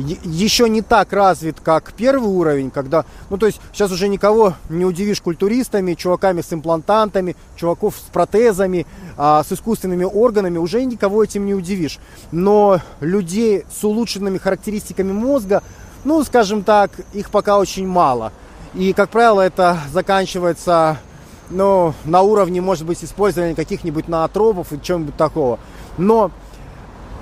еще 0.00 0.68
не 0.68 0.82
так 0.82 1.12
развит, 1.12 1.60
как 1.60 1.92
первый 1.92 2.28
уровень, 2.28 2.70
когда, 2.70 3.04
ну 3.28 3.38
то 3.38 3.46
есть 3.46 3.60
сейчас 3.72 3.90
уже 3.92 4.08
никого 4.08 4.54
не 4.68 4.84
удивишь 4.84 5.20
культуристами, 5.20 5.94
чуваками 5.94 6.40
с 6.40 6.52
имплантантами, 6.52 7.36
чуваков 7.56 7.96
с 7.96 8.10
протезами, 8.10 8.86
а, 9.16 9.42
с 9.42 9.52
искусственными 9.52 10.04
органами, 10.04 10.58
уже 10.58 10.84
никого 10.84 11.24
этим 11.24 11.46
не 11.46 11.54
удивишь. 11.54 11.98
Но 12.32 12.80
людей 13.00 13.64
с 13.70 13.84
улучшенными 13.84 14.38
характеристиками 14.38 15.12
мозга, 15.12 15.62
ну 16.04 16.22
скажем 16.24 16.62
так, 16.62 16.90
их 17.12 17.30
пока 17.30 17.58
очень 17.58 17.86
мало. 17.86 18.32
И, 18.74 18.92
как 18.92 19.10
правило, 19.10 19.40
это 19.40 19.78
заканчивается 19.92 20.98
ну, 21.50 21.94
на 22.04 22.22
уровне, 22.22 22.60
может 22.60 22.86
быть, 22.86 23.02
использования 23.02 23.54
каких-нибудь 23.54 24.08
наотропов 24.08 24.72
и 24.72 24.80
чего-нибудь 24.80 25.16
такого. 25.16 25.58
Но 25.98 26.30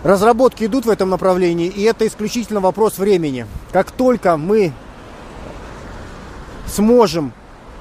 Разработки 0.05 0.65
идут 0.65 0.87
в 0.87 0.91
этом 0.91 1.11
направлении, 1.11 1.67
и 1.67 1.83
это 1.83 2.07
исключительно 2.07 2.61
вопрос 2.61 2.99
времени. 2.99 3.47
Как 3.73 3.91
только 3.91 4.37
мы 4.37 4.73
сможем 6.67 7.33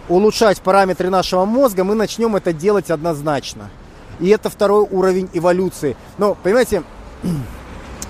улучшать 0.09 0.61
параметры 0.61 1.09
нашего 1.09 1.45
мозга, 1.45 1.83
мы 1.83 1.93
начнем 1.93 2.35
это 2.35 2.53
делать 2.53 2.89
однозначно. 2.89 3.69
И 4.19 4.29
это 4.29 4.49
второй 4.49 4.87
уровень 4.89 5.29
эволюции. 5.33 5.95
Но, 6.17 6.35
понимаете, 6.41 6.81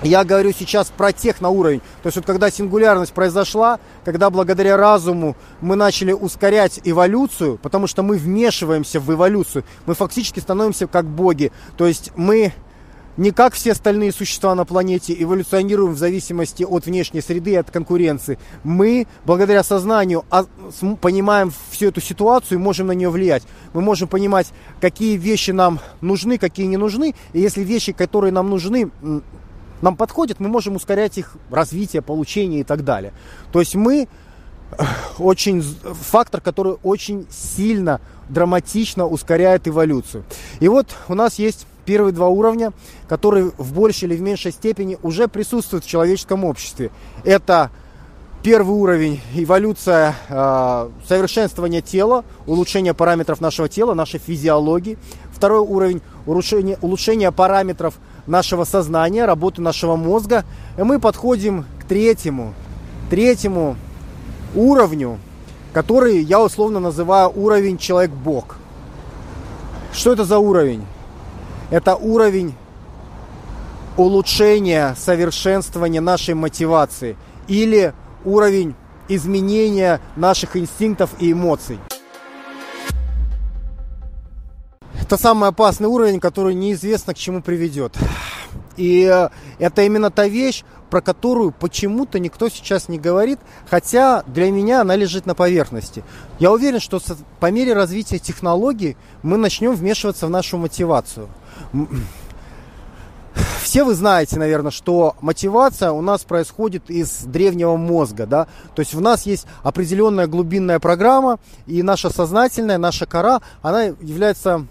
я 0.02 0.24
говорю 0.24 0.52
сейчас 0.58 0.88
про 0.88 1.12
техноуровень. 1.12 1.80
То 2.02 2.06
есть 2.06 2.16
вот 2.16 2.24
когда 2.24 2.50
сингулярность 2.50 3.12
произошла, 3.12 3.78
когда 4.06 4.30
благодаря 4.30 4.78
разуму 4.78 5.36
мы 5.60 5.76
начали 5.76 6.12
ускорять 6.12 6.80
эволюцию, 6.82 7.58
потому 7.58 7.86
что 7.86 8.02
мы 8.02 8.16
вмешиваемся 8.16 9.00
в 9.00 9.12
эволюцию, 9.12 9.64
мы 9.84 9.94
фактически 9.94 10.40
становимся 10.40 10.86
как 10.86 11.04
боги. 11.04 11.52
То 11.76 11.86
есть 11.86 12.12
мы 12.16 12.54
не 13.18 13.32
как 13.32 13.52
все 13.52 13.72
остальные 13.72 14.12
существа 14.12 14.54
на 14.54 14.64
планете 14.64 15.14
эволюционируем 15.20 15.92
в 15.92 15.98
зависимости 15.98 16.62
от 16.62 16.86
внешней 16.86 17.20
среды 17.20 17.50
и 17.50 17.56
от 17.56 17.70
конкуренции. 17.70 18.38
Мы, 18.62 19.06
благодаря 19.26 19.62
сознанию, 19.64 20.24
а, 20.30 20.44
понимаем 21.00 21.52
всю 21.70 21.88
эту 21.88 22.00
ситуацию 22.00 22.58
и 22.58 22.62
можем 22.62 22.86
на 22.86 22.92
нее 22.92 23.10
влиять. 23.10 23.42
Мы 23.74 23.82
можем 23.82 24.08
понимать, 24.08 24.46
какие 24.80 25.16
вещи 25.16 25.50
нам 25.50 25.80
нужны, 26.00 26.38
какие 26.38 26.66
не 26.66 26.76
нужны. 26.76 27.14
И 27.32 27.40
если 27.40 27.62
вещи, 27.62 27.92
которые 27.92 28.32
нам 28.32 28.48
нужны, 28.48 28.90
нам 29.82 29.96
подходят, 29.96 30.38
мы 30.38 30.48
можем 30.48 30.76
ускорять 30.76 31.18
их 31.18 31.36
развитие, 31.50 32.02
получение 32.02 32.60
и 32.60 32.64
так 32.64 32.84
далее. 32.84 33.12
То 33.52 33.58
есть 33.58 33.74
мы 33.74 34.06
э, 34.70 34.84
очень 35.18 35.62
фактор, 35.62 36.40
который 36.40 36.76
очень 36.84 37.26
сильно, 37.30 38.00
драматично 38.28 39.06
ускоряет 39.06 39.66
эволюцию. 39.66 40.24
И 40.60 40.68
вот 40.68 40.86
у 41.08 41.14
нас 41.14 41.40
есть 41.40 41.66
первые 41.88 42.12
два 42.12 42.28
уровня, 42.28 42.74
которые 43.08 43.50
в 43.56 43.72
большей 43.72 44.08
или 44.08 44.16
в 44.16 44.20
меньшей 44.20 44.52
степени 44.52 44.98
уже 45.02 45.26
присутствуют 45.26 45.86
в 45.86 45.88
человеческом 45.88 46.44
обществе. 46.44 46.90
Это 47.24 47.70
первый 48.42 48.76
уровень 48.76 49.22
эволюция 49.34 50.14
э, 50.28 50.90
совершенствования 51.08 51.80
тела, 51.80 52.26
улучшение 52.46 52.92
параметров 52.92 53.40
нашего 53.40 53.70
тела, 53.70 53.94
нашей 53.94 54.20
физиологии. 54.20 54.98
Второй 55.32 55.60
уровень 55.60 56.02
улучшение, 56.26 56.76
улучшение 56.82 57.32
параметров 57.32 57.94
нашего 58.26 58.64
сознания, 58.64 59.24
работы 59.24 59.62
нашего 59.62 59.96
мозга. 59.96 60.44
И 60.76 60.82
мы 60.82 61.00
подходим 61.00 61.64
к 61.80 61.84
третьему, 61.84 62.52
третьему 63.08 63.76
уровню, 64.54 65.18
который 65.72 66.18
я 66.18 66.42
условно 66.42 66.80
называю 66.80 67.32
уровень 67.34 67.78
человек-бог. 67.78 68.56
Что 69.94 70.12
это 70.12 70.26
за 70.26 70.38
уровень? 70.38 70.84
Это 71.70 71.96
уровень 71.96 72.54
улучшения, 73.96 74.94
совершенствования 74.96 76.00
нашей 76.00 76.34
мотивации 76.34 77.16
или 77.46 77.92
уровень 78.24 78.74
изменения 79.08 80.00
наших 80.16 80.56
инстинктов 80.56 81.10
и 81.18 81.32
эмоций. 81.32 81.78
Это 85.00 85.16
самый 85.16 85.48
опасный 85.48 85.88
уровень, 85.88 86.20
который 86.20 86.54
неизвестно 86.54 87.14
к 87.14 87.18
чему 87.18 87.42
приведет. 87.42 87.96
И 88.76 89.04
э, 89.10 89.30
это 89.58 89.82
именно 89.82 90.10
та 90.10 90.28
вещь, 90.28 90.64
про 90.90 91.00
которую 91.00 91.52
почему-то 91.52 92.18
никто 92.18 92.48
сейчас 92.48 92.88
не 92.88 92.98
говорит, 92.98 93.38
хотя 93.68 94.22
для 94.26 94.50
меня 94.50 94.80
она 94.80 94.96
лежит 94.96 95.26
на 95.26 95.34
поверхности. 95.34 96.04
Я 96.38 96.52
уверен, 96.52 96.80
что 96.80 97.00
по 97.40 97.50
мере 97.50 97.72
развития 97.74 98.18
технологий 98.18 98.96
мы 99.22 99.36
начнем 99.36 99.74
вмешиваться 99.74 100.26
в 100.26 100.30
нашу 100.30 100.58
мотивацию. 100.58 101.28
Все 103.62 103.84
вы 103.84 103.94
знаете, 103.94 104.38
наверное, 104.38 104.70
что 104.70 105.14
мотивация 105.20 105.92
у 105.92 106.00
нас 106.00 106.24
происходит 106.24 106.90
из 106.90 107.24
древнего 107.24 107.76
мозга, 107.76 108.26
да, 108.26 108.46
то 108.74 108.80
есть 108.80 108.94
в 108.94 109.00
нас 109.00 109.26
есть 109.26 109.46
определенная 109.62 110.26
глубинная 110.26 110.78
программа, 110.80 111.38
и 111.66 111.82
наша 111.82 112.10
сознательная, 112.10 112.78
наша 112.78 113.06
кора, 113.06 113.40
она 113.62 113.84
является 113.84 114.66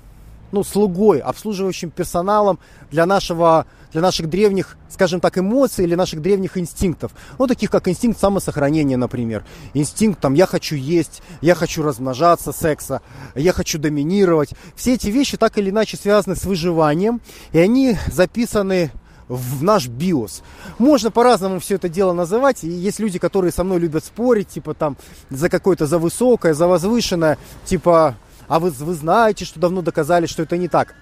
ну, 0.52 0.64
слугой, 0.64 1.20
обслуживающим 1.20 1.90
персоналом 1.90 2.60
для, 2.92 3.06
нашего, 3.06 3.66
для 3.98 4.04
наших 4.04 4.30
древних, 4.30 4.77
скажем 4.92 5.20
так, 5.20 5.39
эмоций 5.39 5.84
или 5.84 5.96
наших 5.96 6.22
древних 6.22 6.56
инстинктов. 6.56 7.13
Ну, 7.39 7.48
таких 7.48 7.72
как 7.72 7.88
инстинкт 7.88 8.20
самосохранения, 8.20 8.96
например. 8.96 9.44
Инстинкт, 9.74 10.22
там, 10.22 10.36
я 10.36 10.46
хочу 10.46 10.75
есть, 10.75 11.24
я 11.42 11.56
хочу 11.56 11.82
размножаться, 11.82 12.51
секса, 12.51 13.01
я 13.34 13.54
хочу 13.54 13.80
доминировать. 13.80 14.51
Все 14.75 14.94
эти 14.94 15.08
вещи 15.08 15.36
так 15.36 15.58
или 15.58 15.72
иначе 15.72 15.98
связаны 15.98 16.36
с 16.36 16.46
выживанием, 16.46 17.22
и 17.54 17.58
они 17.58 17.98
записаны 18.06 18.92
в 19.27 19.63
наш 19.63 19.88
биос. 19.88 20.44
Можно 20.77 21.10
по-разному 21.10 21.60
все 21.60 21.75
это 21.77 21.89
дело 21.89 22.13
называть. 22.13 22.63
И 22.63 22.70
есть 22.70 23.00
люди, 23.00 23.18
которые 23.18 23.51
со 23.51 23.63
мной 23.63 23.80
любят 23.80 24.06
спорить, 24.06 24.50
типа 24.50 24.75
там 24.75 24.96
за 25.32 25.50
какое-то, 25.50 25.88
за 25.88 25.98
высокое, 25.98 26.54
за 26.54 26.68
возвышенное, 26.68 27.39
типа 27.66 28.16
а 28.48 28.60
вы, 28.60 28.70
вы 28.70 28.94
знаете, 28.94 29.44
что 29.44 29.60
давно 29.60 29.82
доказали, 29.82 30.27
что 30.27 30.44
это 30.44 30.56
не 30.56 30.68
так. 30.68 30.94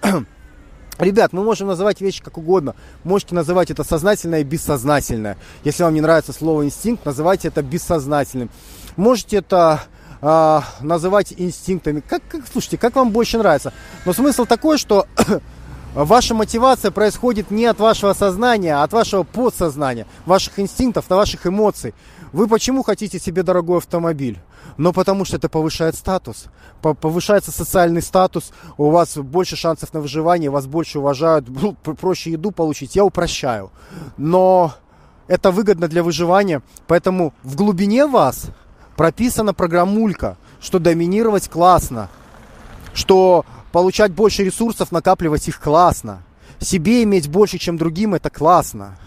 Ребят, 0.98 1.32
мы 1.32 1.42
можем 1.42 1.68
называть 1.68 2.00
вещи 2.00 2.22
как 2.22 2.38
угодно. 2.38 2.74
Можете 3.04 3.34
называть 3.34 3.70
это 3.70 3.84
сознательное 3.84 4.40
и 4.40 4.44
бессознательное. 4.44 5.36
Если 5.62 5.82
вам 5.82 5.92
не 5.94 6.00
нравится 6.00 6.32
слово 6.32 6.64
инстинкт, 6.64 7.04
называйте 7.04 7.48
это 7.48 7.62
бессознательным. 7.62 8.48
Можете 8.96 9.38
это 9.38 9.82
э, 10.22 10.60
называть 10.80 11.34
инстинктами. 11.36 12.00
Как, 12.00 12.22
как, 12.28 12.44
слушайте, 12.50 12.78
как 12.78 12.96
вам 12.96 13.10
больше 13.10 13.36
нравится. 13.36 13.74
Но 14.06 14.14
смысл 14.14 14.46
такой, 14.46 14.78
что 14.78 15.06
ваша 15.94 16.34
мотивация 16.34 16.90
происходит 16.90 17.50
не 17.50 17.66
от 17.66 17.78
вашего 17.78 18.14
сознания, 18.14 18.74
а 18.74 18.82
от 18.82 18.94
вашего 18.94 19.22
подсознания, 19.22 20.06
ваших 20.24 20.58
инстинктов, 20.58 21.10
на 21.10 21.16
ваших 21.16 21.46
эмоций. 21.46 21.92
Вы 22.36 22.48
почему 22.48 22.82
хотите 22.82 23.18
себе 23.18 23.42
дорогой 23.42 23.78
автомобиль? 23.78 24.38
но 24.76 24.92
потому 24.92 25.24
что 25.24 25.36
это 25.36 25.48
повышает 25.48 25.94
статус. 25.94 26.46
Повышается 26.82 27.50
социальный 27.50 28.02
статус, 28.02 28.52
у 28.76 28.90
вас 28.90 29.16
больше 29.16 29.56
шансов 29.56 29.92
на 29.94 30.00
выживание, 30.00 30.50
вас 30.50 30.66
больше 30.66 30.98
уважают, 30.98 31.46
проще 31.98 32.32
еду 32.32 32.50
получить. 32.50 32.96
Я 32.96 33.04
упрощаю. 33.04 33.70
Но 34.16 34.74
это 35.28 35.50
выгодно 35.50 35.88
для 35.88 36.02
выживания, 36.02 36.62
поэтому 36.86 37.32
в 37.42 37.56
глубине 37.56 38.06
вас 38.06 38.48
прописана 38.96 39.54
программулька, 39.54 40.36
что 40.60 40.78
доминировать 40.78 41.48
классно, 41.48 42.08
что 42.94 43.44
получать 43.72 44.12
больше 44.12 44.44
ресурсов, 44.44 44.92
накапливать 44.92 45.48
их 45.48 45.60
классно, 45.60 46.22
себе 46.58 47.02
иметь 47.02 47.28
больше, 47.28 47.58
чем 47.58 47.76
другим, 47.76 48.14
это 48.14 48.30
классно. 48.30 48.98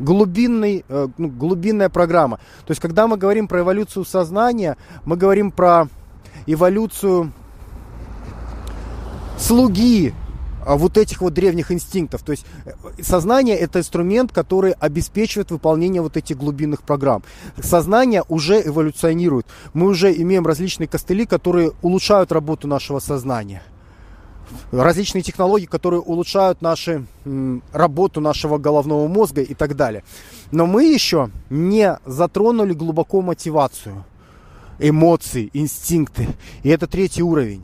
Глубинный, 0.00 0.84
э, 0.88 1.08
ну, 1.18 1.28
глубинная 1.28 1.88
программа. 1.88 2.38
То 2.66 2.72
есть, 2.72 2.80
когда 2.80 3.06
мы 3.06 3.16
говорим 3.16 3.46
про 3.46 3.60
эволюцию 3.60 4.04
сознания, 4.04 4.76
мы 5.04 5.16
говорим 5.16 5.52
про 5.52 5.88
эволюцию 6.46 7.32
слуги 9.38 10.12
а, 10.64 10.76
вот 10.76 10.98
этих 10.98 11.20
вот 11.20 11.32
древних 11.32 11.72
инстинктов. 11.72 12.22
То 12.22 12.32
есть 12.32 12.44
э, 12.64 12.72
сознание 13.02 13.56
это 13.56 13.78
инструмент, 13.78 14.32
который 14.32 14.72
обеспечивает 14.72 15.50
выполнение 15.50 16.02
вот 16.02 16.16
этих 16.16 16.36
глубинных 16.36 16.82
программ. 16.82 17.22
Сознание 17.62 18.24
уже 18.28 18.60
эволюционирует. 18.60 19.46
Мы 19.74 19.86
уже 19.86 20.12
имеем 20.12 20.46
различные 20.46 20.88
костыли, 20.88 21.26
которые 21.26 21.72
улучшают 21.82 22.32
работу 22.32 22.68
нашего 22.68 22.98
сознания 22.98 23.62
различные 24.70 25.22
технологии, 25.22 25.66
которые 25.66 26.00
улучшают 26.00 26.62
наши, 26.62 27.04
работу 27.72 28.20
нашего 28.20 28.58
головного 28.58 29.08
мозга 29.08 29.42
и 29.42 29.54
так 29.54 29.76
далее. 29.76 30.04
Но 30.50 30.66
мы 30.66 30.84
еще 30.84 31.30
не 31.48 31.98
затронули 32.06 32.72
глубоко 32.72 33.20
мотивацию, 33.20 34.04
эмоции, 34.78 35.50
инстинкты. 35.52 36.28
И 36.62 36.68
это 36.68 36.86
третий 36.86 37.22
уровень. 37.22 37.62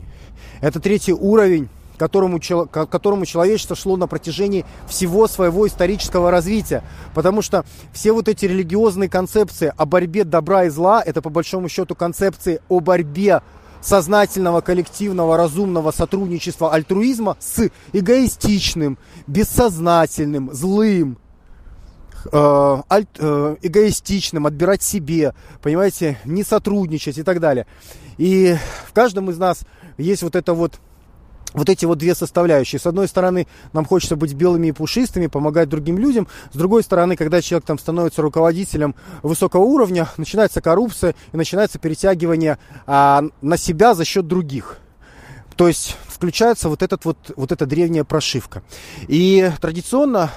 Это 0.61 0.79
третий 0.79 1.13
уровень, 1.13 1.69
которому, 1.97 2.39
к 2.39 2.85
которому 2.85 3.25
человечество 3.25 3.75
шло 3.75 3.97
на 3.97 4.07
протяжении 4.07 4.65
всего 4.87 5.27
своего 5.27 5.67
исторического 5.67 6.31
развития. 6.31 6.83
Потому 7.13 7.41
что 7.41 7.65
все 7.91 8.11
вот 8.11 8.27
эти 8.27 8.45
религиозные 8.45 9.09
концепции 9.09 9.73
о 9.75 9.85
борьбе 9.85 10.23
добра 10.23 10.65
и 10.65 10.69
зла, 10.69 11.01
это 11.03 11.21
по 11.21 11.29
большому 11.29 11.69
счету 11.69 11.95
концепции 11.95 12.61
о 12.69 12.79
борьбе 12.79 13.41
сознательного, 13.81 14.61
коллективного, 14.61 15.37
разумного 15.37 15.91
сотрудничества, 15.91 16.73
альтруизма 16.73 17.37
с 17.39 17.69
эгоистичным, 17.93 18.97
бессознательным, 19.27 20.53
злым, 20.53 21.17
э, 22.31 22.81
аль, 22.91 23.07
э, 23.17 23.55
эгоистичным, 23.61 24.45
отбирать 24.45 24.83
себе, 24.83 25.33
понимаете, 25.61 26.17
не 26.25 26.43
сотрудничать 26.43 27.17
и 27.17 27.23
так 27.23 27.39
далее. 27.39 27.65
И 28.17 28.55
в 28.87 28.93
каждом 28.93 29.29
из 29.29 29.37
нас 29.37 29.61
есть 29.97 30.23
вот 30.23 30.35
это 30.35 30.53
вот 30.53 30.79
вот 31.53 31.69
эти 31.69 31.85
вот 31.85 31.97
две 31.97 32.15
составляющие. 32.15 32.79
С 32.79 32.85
одной 32.85 33.07
стороны, 33.07 33.47
нам 33.73 33.85
хочется 33.85 34.15
быть 34.15 34.33
белыми 34.33 34.67
и 34.67 34.71
пушистыми, 34.71 35.27
помогать 35.27 35.69
другим 35.69 35.97
людям. 35.97 36.27
С 36.51 36.57
другой 36.57 36.83
стороны, 36.83 37.15
когда 37.15 37.41
человек 37.41 37.65
там 37.65 37.79
становится 37.79 38.21
руководителем 38.21 38.95
высокого 39.23 39.63
уровня, 39.63 40.07
начинается 40.17 40.61
коррупция 40.61 41.15
и 41.31 41.37
начинается 41.37 41.79
перетягивание 41.79 42.57
а, 42.85 43.23
на 43.41 43.57
себя 43.57 43.93
за 43.93 44.05
счет 44.05 44.27
других. 44.27 44.77
То 45.55 45.67
есть 45.67 45.97
включается 46.07 46.69
вот, 46.69 46.83
этот 46.83 47.05
вот, 47.05 47.31
вот 47.35 47.51
эта 47.51 47.65
древняя 47.65 48.03
прошивка. 48.03 48.61
И 49.07 49.51
традиционно 49.59 50.31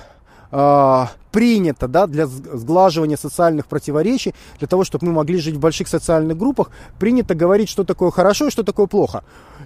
принято 0.51 1.87
да, 1.89 2.07
для 2.07 2.27
сглаживания 2.27 3.17
социальных 3.17 3.67
противоречий, 3.67 4.35
для 4.59 4.67
того, 4.67 4.85
чтобы 4.85 5.07
мы 5.07 5.13
могли 5.13 5.39
жить 5.39 5.57
в 5.57 5.61
больших 5.61 5.89
социальных 5.89 6.37
группах, 6.37 6.71
принято 6.99 7.35
говорить, 7.35 7.69
что 7.69 7.85
такое 7.85 8.11
хорошо 8.11 8.49
и 8.49 8.51
что 8.51 8.63
такое 8.63 8.87
плохо. 8.87 9.23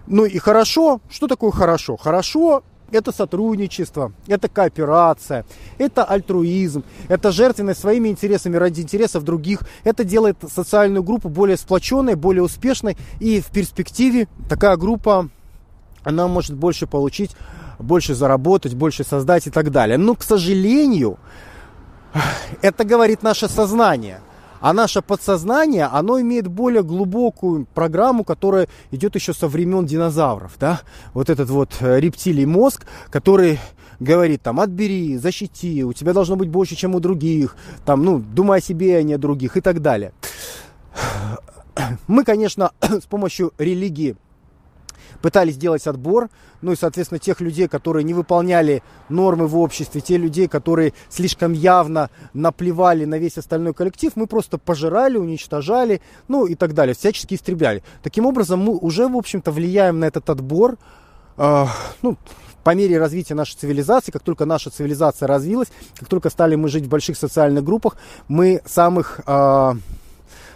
Ну 0.06 0.26
и 0.26 0.38
хорошо, 0.38 1.00
что 1.08 1.26
такое 1.26 1.50
хорошо? 1.50 1.96
Хорошо 1.96 2.62
это 2.90 3.12
сотрудничество, 3.12 4.12
это 4.26 4.48
кооперация, 4.48 5.44
это 5.78 6.04
альтруизм, 6.04 6.84
это 7.08 7.32
жертвенность 7.32 7.80
своими 7.80 8.08
интересами 8.08 8.56
ради 8.56 8.80
интересов 8.82 9.24
других. 9.24 9.60
Это 9.84 10.04
делает 10.04 10.36
социальную 10.48 11.02
группу 11.02 11.28
более 11.28 11.56
сплоченной, 11.56 12.14
более 12.14 12.42
успешной. 12.42 12.96
И 13.20 13.40
в 13.40 13.46
перспективе 13.46 14.28
такая 14.48 14.76
группа, 14.76 15.28
она 16.02 16.28
может 16.28 16.54
больше 16.54 16.86
получить 16.86 17.34
больше 17.78 18.14
заработать, 18.14 18.74
больше 18.74 19.04
создать 19.04 19.46
и 19.46 19.50
так 19.50 19.70
далее. 19.70 19.98
Но, 19.98 20.14
к 20.14 20.22
сожалению, 20.22 21.18
это 22.62 22.84
говорит 22.84 23.22
наше 23.22 23.48
сознание. 23.48 24.20
А 24.60 24.72
наше 24.72 25.02
подсознание, 25.02 25.84
оно 25.84 26.18
имеет 26.22 26.48
более 26.48 26.82
глубокую 26.82 27.66
программу, 27.74 28.24
которая 28.24 28.66
идет 28.92 29.14
еще 29.14 29.34
со 29.34 29.46
времен 29.46 29.84
динозавров. 29.84 30.52
Да? 30.58 30.80
Вот 31.12 31.28
этот 31.28 31.50
вот 31.50 31.76
э, 31.80 32.00
рептилий 32.00 32.46
мозг, 32.46 32.86
который 33.10 33.58
говорит 34.00 34.40
там, 34.40 34.60
отбери, 34.60 35.18
защити, 35.18 35.84
у 35.84 35.92
тебя 35.92 36.14
должно 36.14 36.36
быть 36.36 36.48
больше, 36.48 36.76
чем 36.76 36.94
у 36.94 37.00
других, 37.00 37.56
там, 37.84 38.04
ну, 38.04 38.18
думай 38.18 38.58
о 38.60 38.62
себе, 38.62 38.96
а 38.96 39.02
не 39.02 39.12
о 39.12 39.18
других 39.18 39.58
и 39.58 39.60
так 39.60 39.82
далее. 39.82 40.12
Мы, 42.06 42.24
конечно, 42.24 42.72
с 42.80 43.04
помощью 43.04 43.52
религии 43.58 44.16
пытались 45.22 45.56
делать 45.56 45.86
отбор, 45.86 46.28
ну 46.62 46.72
и, 46.72 46.76
соответственно, 46.76 47.18
тех 47.18 47.40
людей, 47.40 47.68
которые 47.68 48.04
не 48.04 48.14
выполняли 48.14 48.82
нормы 49.08 49.46
в 49.46 49.56
обществе, 49.56 50.00
те 50.00 50.16
людей, 50.16 50.48
которые 50.48 50.92
слишком 51.08 51.52
явно 51.52 52.10
наплевали 52.32 53.04
на 53.04 53.18
весь 53.18 53.38
остальной 53.38 53.74
коллектив, 53.74 54.12
мы 54.16 54.26
просто 54.26 54.58
пожирали, 54.58 55.16
уничтожали, 55.16 56.00
ну 56.28 56.46
и 56.46 56.54
так 56.54 56.74
далее, 56.74 56.94
всячески 56.94 57.34
истребляли. 57.34 57.82
Таким 58.02 58.26
образом, 58.26 58.60
мы 58.60 58.76
уже, 58.76 59.08
в 59.08 59.16
общем-то, 59.16 59.52
влияем 59.52 60.00
на 60.00 60.06
этот 60.06 60.28
отбор, 60.30 60.76
э, 61.36 61.66
ну, 62.02 62.16
по 62.64 62.74
мере 62.74 62.98
развития 62.98 63.34
нашей 63.34 63.56
цивилизации, 63.56 64.10
как 64.10 64.22
только 64.22 64.46
наша 64.46 64.70
цивилизация 64.70 65.28
развилась, 65.28 65.68
как 65.98 66.08
только 66.08 66.30
стали 66.30 66.56
мы 66.56 66.68
жить 66.68 66.86
в 66.86 66.88
больших 66.88 67.16
социальных 67.18 67.62
группах, 67.62 67.96
мы 68.26 68.62
самых 68.64 69.20
э, 69.26 69.72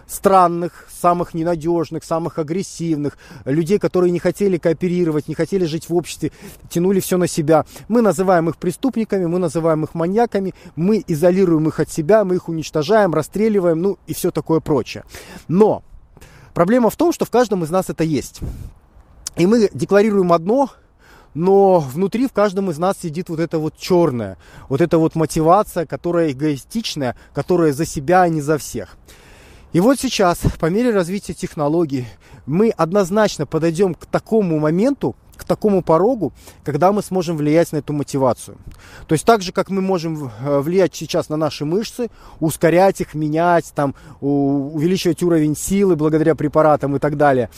странных, 0.09 0.89
самых 0.91 1.35
ненадежных, 1.35 2.03
самых 2.03 2.39
агрессивных, 2.39 3.19
людей, 3.45 3.79
которые 3.79 4.11
не 4.11 4.19
хотели 4.19 4.57
кооперировать, 4.57 5.29
не 5.29 5.35
хотели 5.35 5.65
жить 5.67 5.89
в 5.89 5.95
обществе, 5.95 6.33
тянули 6.71 7.01
все 7.01 7.19
на 7.19 7.29
себя. 7.29 7.67
Мы 7.89 8.03
называем 8.03 8.49
их 8.49 8.57
преступниками, 8.57 9.27
мы 9.27 9.39
называем 9.39 9.85
их 9.85 9.95
маньяками, 9.95 10.55
мы 10.75 11.05
изолируем 11.07 11.69
их 11.69 11.79
от 11.79 11.91
себя, 11.91 12.25
мы 12.25 12.37
их 12.37 12.49
уничтожаем, 12.49 13.15
расстреливаем, 13.15 13.81
ну 13.81 13.99
и 14.07 14.15
все 14.15 14.31
такое 14.31 14.61
прочее. 14.61 15.05
Но 15.47 15.85
проблема 16.55 16.91
в 16.91 16.97
том, 16.97 17.13
что 17.13 17.25
в 17.25 17.31
каждом 17.31 17.63
из 17.63 17.71
нас 17.71 17.91
это 17.91 18.03
есть. 18.03 18.41
И 19.37 19.47
мы 19.47 19.71
декларируем 19.73 20.33
одно, 20.33 20.71
но 21.35 21.79
внутри 21.79 22.27
в 22.27 22.33
каждом 22.33 22.71
из 22.71 22.79
нас 22.79 22.97
сидит 23.01 23.29
вот 23.29 23.39
это 23.39 23.59
вот 23.59 23.77
черное, 23.77 24.39
вот 24.69 24.81
эта 24.81 24.99
вот 24.99 25.15
мотивация, 25.15 25.87
которая 25.87 26.33
эгоистичная, 26.33 27.15
которая 27.35 27.73
за 27.73 27.85
себя, 27.85 28.23
а 28.23 28.29
не 28.29 28.41
за 28.41 28.59
всех. 28.59 28.97
И 29.73 29.81
вот 29.81 30.01
сейчас, 30.01 30.39
по 30.59 30.67
мере 30.67 30.91
развития 30.91 31.35
технологий, 31.35 32.07
мы 32.47 32.71
однозначно 32.71 33.45
подойдем 33.45 33.95
к 33.95 34.07
такому 34.07 34.59
моменту, 34.59 35.15
к 35.37 35.45
такому 35.45 35.83
порогу, 35.83 36.33
когда 36.65 36.91
мы 36.91 37.03
сможем 37.03 37.37
влиять 37.37 37.73
на 37.73 37.77
эту 37.77 37.93
мотивацию. 37.93 38.57
То 39.07 39.13
есть 39.13 39.25
так 39.25 39.43
же, 39.43 39.53
как 39.53 39.71
мы 39.71 39.81
можем 39.83 40.31
э, 40.41 40.61
влиять 40.61 40.95
сейчас 40.95 41.29
на 41.29 41.37
наши 41.37 41.65
мышцы, 41.65 42.11
ускорять 42.41 43.01
их, 43.01 43.15
менять, 43.15 43.73
там, 43.75 43.95
увеличивать 44.21 45.23
уровень 45.23 45.55
силы 45.55 45.97
благодаря 45.97 46.35
препаратам 46.35 46.97
и 46.97 46.99
так 46.99 47.17
далее. 47.17 47.51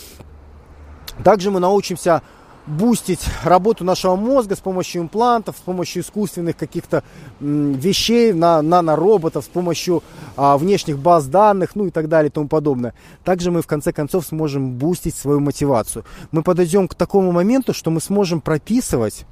Также 1.24 1.50
мы 1.50 1.60
научимся 1.60 2.22
бустить 2.70 3.20
работу 3.44 3.84
нашего 3.84 4.16
мозга 4.16 4.56
с 4.56 4.60
помощью 4.60 5.02
имплантов, 5.02 5.56
с 5.56 5.60
помощью 5.60 6.02
искусственных 6.02 6.56
каких-то 6.56 7.02
вещей, 7.40 8.32
на, 8.32 8.62
нанороботов, 8.62 9.44
с 9.44 9.48
помощью 9.48 10.02
а, 10.36 10.56
внешних 10.56 10.98
баз 10.98 11.26
данных, 11.26 11.74
ну 11.74 11.86
и 11.86 11.90
так 11.90 12.08
далее 12.08 12.30
и 12.30 12.32
тому 12.32 12.48
подобное. 12.48 12.94
Также 13.24 13.50
мы 13.50 13.62
в 13.62 13.66
конце 13.66 13.92
концов 13.92 14.26
сможем 14.26 14.74
бустить 14.74 15.16
свою 15.16 15.40
мотивацию. 15.40 16.04
Мы 16.30 16.42
подойдем 16.42 16.88
к 16.88 16.94
такому 16.94 17.32
моменту, 17.32 17.74
что 17.74 17.90
мы 17.90 18.00
сможем 18.00 18.40
прописывать 18.40 19.26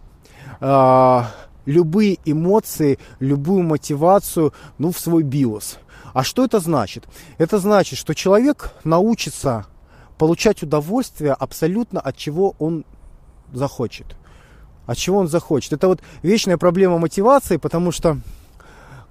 а, 0.60 1.30
любые 1.64 2.18
эмоции, 2.24 2.98
любую 3.20 3.62
мотивацию 3.62 4.52
ну, 4.78 4.90
в 4.90 4.98
свой 4.98 5.22
биос. 5.22 5.78
А 6.12 6.24
что 6.24 6.44
это 6.44 6.58
значит? 6.58 7.04
Это 7.36 7.58
значит, 7.58 7.98
что 7.98 8.14
человек 8.14 8.72
научится 8.84 9.66
получать 10.16 10.62
удовольствие 10.62 11.32
абсолютно 11.32 12.00
от 12.00 12.16
чего 12.16 12.54
он 12.58 12.84
захочет. 13.52 14.16
От 14.86 14.96
чего 14.96 15.18
он 15.18 15.28
захочет. 15.28 15.72
Это 15.72 15.88
вот 15.88 16.00
вечная 16.22 16.56
проблема 16.56 16.98
мотивации, 16.98 17.56
потому 17.56 17.92
что 17.92 18.18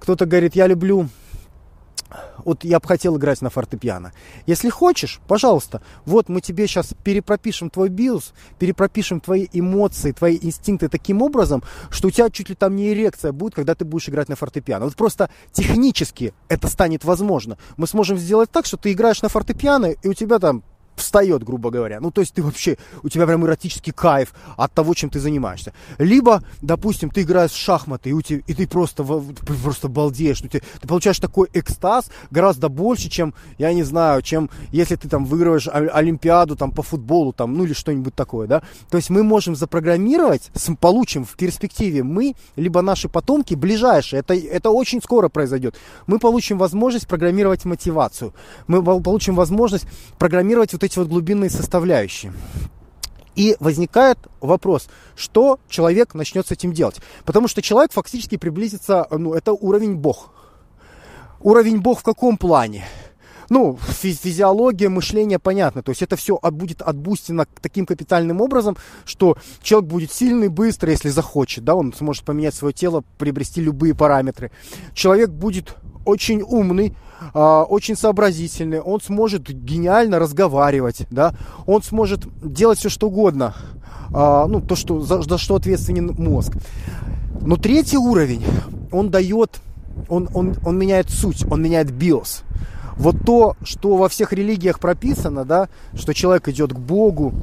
кто-то 0.00 0.26
говорит, 0.26 0.56
я 0.56 0.66
люблю 0.66 1.08
вот 2.44 2.64
я 2.64 2.80
бы 2.80 2.86
хотел 2.86 3.16
играть 3.16 3.42
на 3.42 3.50
фортепиано. 3.50 4.12
Если 4.46 4.70
хочешь, 4.70 5.20
пожалуйста, 5.28 5.82
вот 6.06 6.28
мы 6.28 6.40
тебе 6.40 6.66
сейчас 6.66 6.94
перепропишем 7.04 7.70
твой 7.70 7.88
биос, 7.88 8.32
перепропишем 8.58 9.20
твои 9.20 9.46
эмоции, 9.52 10.12
твои 10.12 10.38
инстинкты 10.40 10.88
таким 10.88 11.22
образом, 11.22 11.62
что 11.90 12.08
у 12.08 12.10
тебя 12.10 12.30
чуть 12.30 12.48
ли 12.48 12.54
там 12.54 12.76
не 12.76 12.92
эрекция 12.92 13.32
будет, 13.32 13.54
когда 13.54 13.74
ты 13.74 13.84
будешь 13.84 14.08
играть 14.08 14.28
на 14.28 14.36
фортепиано. 14.36 14.86
Вот 14.86 14.96
просто 14.96 15.28
технически 15.52 16.32
это 16.48 16.68
станет 16.68 17.04
возможно. 17.04 17.58
Мы 17.76 17.86
сможем 17.86 18.16
сделать 18.16 18.50
так, 18.50 18.66
что 18.66 18.76
ты 18.76 18.92
играешь 18.92 19.22
на 19.22 19.28
фортепиано, 19.28 19.86
и 19.86 20.08
у 20.08 20.14
тебя 20.14 20.38
там 20.38 20.62
встает, 20.98 21.44
грубо 21.44 21.70
говоря. 21.70 22.00
Ну, 22.00 22.10
то 22.10 22.20
есть 22.20 22.34
ты 22.34 22.42
вообще, 22.42 22.76
у 23.02 23.08
тебя 23.08 23.26
прям 23.26 23.44
эротический 23.44 23.92
кайф 23.92 24.32
от 24.56 24.72
того, 24.72 24.94
чем 24.94 25.10
ты 25.10 25.20
занимаешься. 25.20 25.72
Либо, 25.98 26.42
допустим, 26.62 27.10
ты 27.10 27.22
играешь 27.22 27.52
в 27.52 27.56
шахматы, 27.56 28.10
и, 28.10 28.12
у 28.12 28.22
тебя, 28.22 28.42
и 28.46 28.54
ты 28.54 28.66
просто, 28.66 29.04
просто 29.04 29.88
балдеешь. 29.88 30.40
Ты, 30.40 30.60
ты 30.80 30.88
получаешь 30.88 31.18
такой 31.18 31.48
экстаз 31.52 32.10
гораздо 32.30 32.68
больше, 32.68 33.10
чем, 33.10 33.34
я 33.58 33.72
не 33.72 33.82
знаю, 33.82 34.22
чем 34.22 34.50
если 34.72 34.96
ты 34.96 35.08
там 35.08 35.24
выигрываешь 35.24 35.68
Олимпиаду 35.68 36.56
там, 36.56 36.72
по 36.72 36.82
футболу, 36.82 37.32
там, 37.32 37.54
ну 37.54 37.64
или 37.64 37.72
что-нибудь 37.72 38.14
такое, 38.14 38.46
да. 38.46 38.62
То 38.90 38.96
есть 38.96 39.10
мы 39.10 39.22
можем 39.22 39.56
запрограммировать, 39.56 40.50
получим 40.80 41.24
в 41.24 41.36
перспективе 41.36 42.02
мы, 42.02 42.34
либо 42.56 42.82
наши 42.82 43.08
потомки 43.08 43.54
ближайшие, 43.54 44.20
это, 44.20 44.34
это 44.34 44.70
очень 44.70 45.02
скоро 45.02 45.28
произойдет. 45.28 45.76
Мы 46.06 46.18
получим 46.18 46.58
возможность 46.58 47.06
программировать 47.06 47.64
мотивацию. 47.64 48.32
Мы 48.66 48.82
получим 48.82 49.34
возможность 49.34 49.86
программировать 50.18 50.72
вот 50.72 50.84
эти 50.84 50.87
вот 50.96 51.08
глубинные 51.08 51.50
составляющие. 51.50 52.32
И 53.34 53.56
возникает 53.60 54.18
вопрос, 54.40 54.88
что 55.14 55.60
человек 55.68 56.14
начнет 56.14 56.46
с 56.46 56.50
этим 56.50 56.72
делать. 56.72 56.96
Потому 57.24 57.46
что 57.46 57.62
человек 57.62 57.92
фактически 57.92 58.36
приблизится, 58.36 59.06
ну, 59.10 59.34
это 59.34 59.52
уровень 59.52 59.94
Бог. 59.94 60.30
Уровень 61.40 61.80
Бог 61.80 62.00
в 62.00 62.02
каком 62.02 62.36
плане? 62.36 62.84
ну, 63.50 63.78
физиология 63.80 64.88
мышления 64.88 65.38
понятно. 65.38 65.82
То 65.82 65.90
есть 65.90 66.02
это 66.02 66.16
все 66.16 66.38
будет 66.38 66.82
отбустено 66.82 67.46
таким 67.60 67.86
капитальным 67.86 68.40
образом, 68.40 68.76
что 69.04 69.36
человек 69.62 69.88
будет 69.90 70.12
сильный, 70.12 70.48
быстрый, 70.48 70.90
если 70.90 71.08
захочет, 71.08 71.64
да, 71.64 71.74
он 71.74 71.92
сможет 71.92 72.24
поменять 72.24 72.54
свое 72.54 72.74
тело, 72.74 73.04
приобрести 73.18 73.60
любые 73.60 73.94
параметры. 73.94 74.50
Человек 74.94 75.30
будет 75.30 75.76
очень 76.08 76.42
умный, 76.42 76.94
э, 77.34 77.64
очень 77.68 77.96
сообразительный, 77.96 78.80
он 78.80 79.00
сможет 79.00 79.50
гениально 79.50 80.18
разговаривать, 80.18 81.06
да, 81.10 81.34
он 81.66 81.82
сможет 81.82 82.26
делать 82.42 82.78
все 82.78 82.88
что 82.88 83.08
угодно, 83.08 83.54
э, 84.08 84.44
ну, 84.48 84.60
то, 84.62 84.74
что, 84.74 85.00
за, 85.00 85.22
за 85.22 85.36
что 85.36 85.56
ответственен 85.56 86.14
мозг. 86.18 86.54
Но 87.42 87.56
третий 87.56 87.98
уровень, 87.98 88.42
он 88.90 89.10
дает, 89.10 89.60
он, 90.08 90.28
он, 90.32 90.56
он 90.64 90.78
меняет 90.78 91.10
суть, 91.10 91.44
он 91.50 91.62
меняет 91.62 91.90
биос. 91.90 92.42
Вот 92.96 93.16
то, 93.24 93.54
что 93.62 93.96
во 93.96 94.08
всех 94.08 94.32
религиях 94.32 94.80
прописано, 94.80 95.44
да, 95.44 95.68
что 95.94 96.14
человек 96.14 96.48
идет 96.48 96.72
к 96.72 96.78
Богу, 96.78 97.34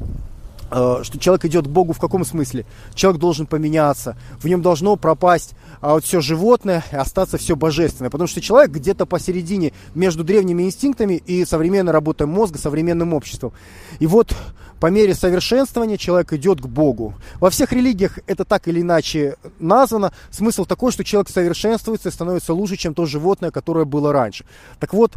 что 0.70 1.18
человек 1.18 1.44
идет 1.44 1.66
к 1.66 1.70
Богу 1.70 1.92
в 1.92 1.98
каком 1.98 2.24
смысле? 2.24 2.66
Человек 2.94 3.20
должен 3.20 3.46
поменяться, 3.46 4.16
в 4.40 4.46
нем 4.46 4.62
должно 4.62 4.96
пропасть 4.96 5.54
а 5.80 5.94
вот 5.94 6.04
все 6.04 6.20
животное 6.20 6.84
и 6.92 6.96
остаться 6.96 7.38
все 7.38 7.56
божественное. 7.56 8.10
Потому 8.10 8.28
что 8.28 8.40
человек 8.40 8.70
где-то 8.70 9.06
посередине 9.06 9.72
между 9.94 10.24
древними 10.24 10.64
инстинктами 10.64 11.14
и 11.14 11.44
современной 11.44 11.92
работой 11.92 12.26
мозга, 12.26 12.58
современным 12.58 13.14
обществом. 13.14 13.52
И 13.98 14.06
вот 14.06 14.34
по 14.80 14.88
мере 14.88 15.14
совершенствования 15.14 15.96
человек 15.96 16.32
идет 16.34 16.60
к 16.60 16.66
Богу. 16.66 17.14
Во 17.40 17.50
всех 17.50 17.72
религиях 17.72 18.18
это 18.26 18.44
так 18.44 18.68
или 18.68 18.82
иначе 18.82 19.36
названо. 19.58 20.12
Смысл 20.30 20.66
такой, 20.66 20.92
что 20.92 21.02
человек 21.02 21.30
совершенствуется 21.30 22.08
и 22.08 22.12
становится 22.12 22.52
лучше, 22.52 22.76
чем 22.76 22.94
то 22.94 23.06
животное, 23.06 23.50
которое 23.50 23.84
было 23.84 24.12
раньше. 24.12 24.44
Так 24.78 24.92
вот, 24.92 25.12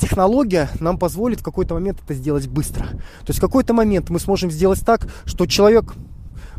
технология 0.00 0.68
нам 0.80 0.98
позволит 0.98 1.40
в 1.40 1.44
какой-то 1.44 1.74
момент 1.74 1.98
это 2.04 2.14
сделать 2.14 2.48
быстро. 2.48 2.86
То 2.86 3.28
есть 3.28 3.38
в 3.38 3.42
какой-то 3.42 3.72
момент 3.72 4.10
мы 4.10 4.18
сможем 4.18 4.50
сделать 4.50 4.84
так, 4.84 4.93
что 5.24 5.46
человек 5.46 5.94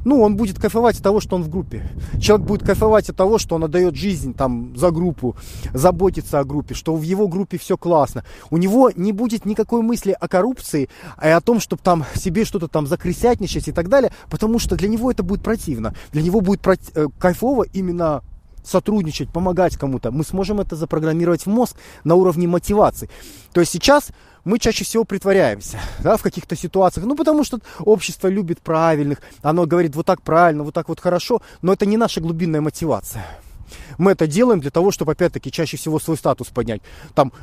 ну, 0.06 0.21
он 0.21 0.38
будет 0.38 0.60
кайфовать 0.60 0.98
от 0.98 1.04
того, 1.04 1.19
что 1.19 1.36
он 1.36 1.41
в 1.41 1.50
группе. 1.50 1.84
Человек 2.21 2.45
будет 2.45 2.63
кайфовать 2.63 3.10
от 3.10 3.17
того, 3.17 3.39
что 3.39 3.56
он 3.56 3.63
отдает 3.63 3.95
жизнь 3.95 4.36
там 4.36 4.78
за 4.78 4.91
группу, 4.91 5.36
заботится 5.74 6.39
о 6.39 6.43
группе, 6.43 6.76
что 6.76 6.95
в 6.95 7.02
его 7.02 7.28
группе 7.28 7.58
все 7.58 7.76
классно. 7.76 8.24
У 8.52 8.58
него 8.58 8.91
не 8.95 9.12
будет 9.12 9.45
никакой 9.45 9.82
мысли 9.82 10.15
о 10.17 10.28
коррупции, 10.28 10.89
и 11.24 11.28
о 11.28 11.41
том, 11.41 11.60
чтобы 11.60 11.82
там 11.82 12.06
себе 12.13 12.45
что-то 12.45 12.67
там 12.67 12.86
закрысятничать 12.86 13.67
и 13.67 13.71
так 13.71 13.89
далее, 13.89 14.12
потому 14.30 14.60
что 14.60 14.76
для 14.76 14.88
него 14.88 15.10
это 15.10 15.24
будет 15.24 15.41
противно. 15.41 15.95
Для 16.12 16.21
него 16.21 16.39
будет 16.39 16.62
проти- 16.62 16.91
э, 16.93 17.08
кайфово 17.17 17.65
именно 17.74 18.21
сотрудничать, 18.63 19.30
помогать 19.30 19.76
кому-то. 19.76 20.12
Мы 20.12 20.24
сможем 20.24 20.60
это 20.60 20.76
запрограммировать 20.76 21.45
в 21.45 21.50
мозг 21.50 21.76
на 22.04 22.15
уровне 22.15 22.48
мотивации. 22.48 23.10
То 23.54 23.62
есть 23.62 23.71
сейчас 23.71 24.10
мы 24.45 24.60
чаще 24.60 24.86
всего 24.86 25.03
притворяемся 25.03 25.79
да, 25.99 26.15
в 26.15 26.21
каких-то 26.21 26.55
ситуациях. 26.55 27.05
Ну, 27.05 27.15
потому 27.15 27.43
что 27.43 27.60
общество 27.79 28.27
любит 28.27 28.62
правильных, 28.62 29.21
оно 29.41 29.65
говорит 29.65 29.95
вот 29.95 30.05
так 30.05 30.21
правильно, 30.21 30.63
вот 30.63 30.73
так 30.73 30.88
вот 30.88 30.99
хорошо, 30.99 31.41
но 31.62 31.73
это 31.73 31.86
не 31.86 31.97
наша 31.97 32.21
глубинная 32.21 32.62
мотивация. 32.62 33.25
Мы 33.97 34.12
это 34.12 34.27
делаем 34.27 34.60
для 34.62 34.71
того, 34.71 34.91
чтобы, 34.91 35.13
опять-таки, 35.13 35.51
чаще 35.51 35.77
всего 35.77 35.99
свой 35.99 36.17
статус 36.17 36.47
поднять. 36.47 36.81
Там 37.13 37.34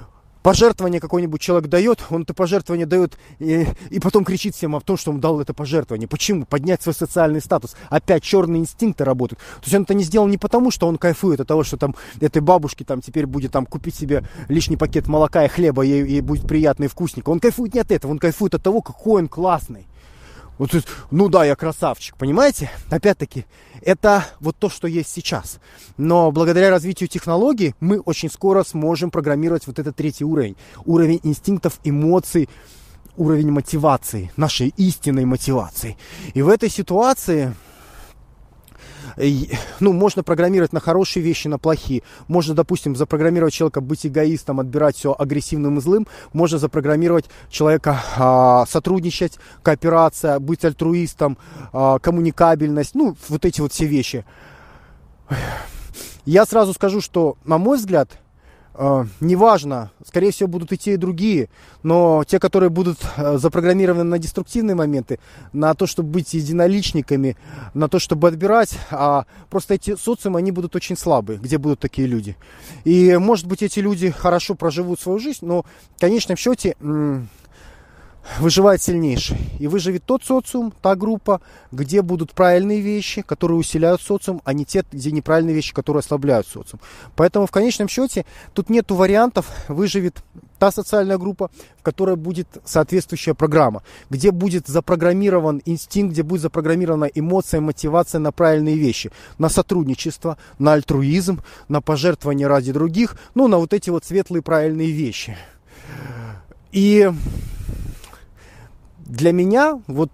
пожертвование 0.43 1.01
какой-нибудь 1.01 1.41
человек 1.41 1.69
дает, 1.69 2.01
он 2.11 2.23
это 2.23 2.35
пожертвование 2.35 2.87
дает 2.87 3.19
и, 3.39 3.67
и 3.91 4.01
потом 4.01 4.25
кричит 4.25 4.55
всем 4.55 4.77
о 4.77 4.81
том, 4.81 4.97
что 4.97 5.11
он 5.11 5.21
дал 5.21 5.41
это 5.41 5.55
пожертвование. 5.55 6.09
Почему? 6.09 6.45
Поднять 6.45 6.83
свой 6.83 6.95
социальный 6.95 7.41
статус. 7.41 7.77
Опять 7.89 8.23
черные 8.23 8.61
инстинкты 8.61 9.05
работают. 9.05 9.39
То 9.39 9.65
есть 9.65 9.75
он 9.75 9.83
это 9.83 9.95
не 9.95 10.05
сделал 10.05 10.27
не 10.27 10.39
потому, 10.39 10.71
что 10.71 10.87
он 10.87 10.99
кайфует 10.99 11.41
от 11.41 11.49
того, 11.49 11.65
что 11.65 11.77
там 11.77 11.95
этой 12.21 12.43
бабушке 12.43 12.85
там 12.85 13.01
теперь 13.01 13.27
будет 13.27 13.53
там 13.53 13.67
купить 13.67 13.95
себе 13.95 14.25
лишний 14.49 14.77
пакет 14.77 15.07
молока 15.07 15.45
и 15.45 15.49
хлеба, 15.49 15.83
ей, 15.83 16.07
ей 16.07 16.21
будет 16.21 16.47
приятно 16.47 16.85
и 16.85 16.89
вкусненько. 16.89 17.31
Он 17.31 17.41
кайфует 17.41 17.75
не 17.75 17.81
от 17.81 17.91
этого, 17.91 18.11
он 18.11 18.19
кайфует 18.19 18.55
от 18.55 18.63
того, 18.63 18.83
какой 18.83 19.23
он 19.23 19.29
классный. 19.29 19.87
Вот, 20.59 20.71
ну 21.11 21.29
да, 21.29 21.45
я 21.45 21.57
красавчик, 21.57 22.17
понимаете? 22.17 22.71
Опять-таки, 22.91 23.47
это 23.81 24.27
вот 24.41 24.57
то, 24.57 24.69
что 24.69 24.87
есть 24.87 25.09
сейчас. 25.09 25.59
Но 25.97 26.31
благодаря 26.31 26.71
развитию 26.71 27.09
технологий 27.09 27.75
мы 27.81 27.99
очень 28.01 28.31
скоро 28.31 28.63
сможем 28.63 29.11
программировать 29.11 29.67
вот 29.67 29.79
этот 29.79 29.97
третий 29.97 30.25
уровень. 30.25 30.57
Уровень 30.85 31.21
инстинктов, 31.23 31.81
эмоций, 31.85 32.49
уровень 33.17 33.51
мотивации, 33.51 34.31
нашей 34.37 34.69
истинной 34.77 35.25
мотивации. 35.25 35.97
И 36.35 36.43
в 36.43 36.49
этой 36.49 36.71
ситуации 36.71 37.55
ну, 39.81 39.93
можно 39.93 40.23
программировать 40.23 40.73
на 40.73 40.81
хорошие 40.81 41.23
вещи, 41.23 41.49
на 41.49 41.59
плохие. 41.59 42.03
Можно, 42.29 42.55
допустим, 42.55 42.97
запрограммировать 42.97 43.55
человека 43.55 43.81
быть 43.81 44.07
эгоистом, 44.07 44.61
отбирать 44.61 44.97
все 44.97 45.15
агрессивным 45.19 45.79
и 45.79 45.81
злым. 45.81 46.07
Можно 46.33 46.59
запрограммировать 46.59 47.27
человека 47.51 48.03
а, 48.17 48.67
сотрудничать, 48.67 49.39
кооперация, 49.63 50.39
быть 50.39 50.65
альтруистом, 50.65 51.39
а, 51.73 51.99
коммуникабельность. 51.99 52.95
Ну, 52.95 53.17
вот 53.29 53.45
эти 53.45 53.61
вот 53.61 53.73
все 53.73 53.87
вещи. 53.87 54.25
Я 56.25 56.47
сразу 56.47 56.73
скажу, 56.73 57.01
что, 57.01 57.37
на 57.45 57.59
мой 57.59 57.79
взгляд, 57.79 58.22
неважно, 59.21 59.91
скорее 60.07 60.31
всего, 60.33 60.49
будут 60.49 60.73
и 60.73 60.79
те, 60.79 60.95
и 60.95 60.97
другие, 60.97 61.49
но 61.83 62.25
те, 62.27 62.39
которые 62.39 62.71
будут 62.71 62.99
uh, 63.17 63.39
запрограммированы 63.39 64.05
на 64.05 64.19
деструктивные 64.19 64.75
моменты, 64.75 65.19
на 65.53 65.75
то, 65.75 65.87
чтобы 65.87 66.11
быть 66.11 66.35
единоличниками, 66.35 67.37
на 67.75 67.89
то, 67.89 67.99
чтобы 67.99 68.29
отбирать, 68.29 68.79
а 68.91 69.27
просто 69.51 69.75
эти 69.75 69.97
социумы, 69.97 70.39
они 70.39 70.53
будут 70.53 70.75
очень 70.75 70.97
слабые, 70.97 71.39
где 71.39 71.59
будут 71.59 71.81
такие 71.81 72.09
люди. 72.09 72.37
И, 72.85 73.17
может 73.17 73.47
быть, 73.47 73.63
эти 73.63 73.81
люди 73.81 74.11
хорошо 74.11 74.55
проживут 74.55 75.01
свою 75.01 75.19
жизнь, 75.19 75.45
но 75.47 75.65
в 75.97 76.01
конечном 76.01 76.37
счете 76.37 76.77
выживает 78.39 78.83
сильнейший. 78.83 79.39
И 79.59 79.67
выживет 79.67 80.05
тот 80.05 80.25
социум, 80.25 80.73
та 80.83 80.95
группа, 80.95 81.41
где 81.71 82.03
будут 82.03 82.33
правильные 82.33 82.81
вещи, 82.81 83.23
которые 83.23 83.59
усиляют 83.59 84.01
социум, 84.01 84.41
а 84.45 84.53
не 84.53 84.65
те, 84.65 84.85
где 84.91 85.11
неправильные 85.11 85.55
вещи, 85.55 85.75
которые 85.75 86.01
ослабляют 86.01 86.47
социум. 86.47 86.81
Поэтому 87.17 87.47
в 87.47 87.51
конечном 87.51 87.89
счете 87.89 88.25
тут 88.53 88.71
нету 88.71 88.95
вариантов, 88.95 89.51
выживет 89.69 90.23
та 90.59 90.71
социальная 90.71 91.19
группа, 91.19 91.51
в 91.79 91.83
которой 91.83 92.17
будет 92.17 92.47
соответствующая 92.65 93.35
программа, 93.35 93.83
где 94.11 94.31
будет 94.31 94.69
запрограммирован 94.69 95.61
инстинкт, 95.65 96.13
где 96.13 96.23
будет 96.23 96.43
запрограммирована 96.43 97.07
эмоция, 97.07 97.61
мотивация 97.61 98.21
на 98.21 98.31
правильные 98.31 98.77
вещи, 98.77 99.11
на 99.39 99.49
сотрудничество, 99.49 100.39
на 100.59 100.75
альтруизм, 100.75 101.41
на 101.69 101.81
пожертвование 101.81 102.47
ради 102.47 102.73
других, 102.73 103.17
ну, 103.35 103.49
на 103.49 103.59
вот 103.59 103.73
эти 103.73 103.91
вот 103.91 104.05
светлые 104.05 104.43
правильные 104.43 104.93
вещи. 104.93 105.37
И 106.71 107.11
для 109.13 109.33
меня, 109.33 109.79
вот, 109.89 110.11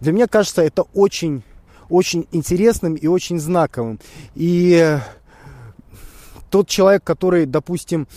для 0.00 0.12
меня 0.12 0.26
кажется, 0.26 0.62
это 0.62 0.84
очень, 0.94 1.42
очень 1.90 2.26
интересным 2.32 2.94
и 2.94 3.06
очень 3.06 3.38
знаковым. 3.38 4.00
И 4.34 4.98
тот 6.50 6.68
человек, 6.68 7.04
который, 7.04 7.44
допустим, 7.44 8.08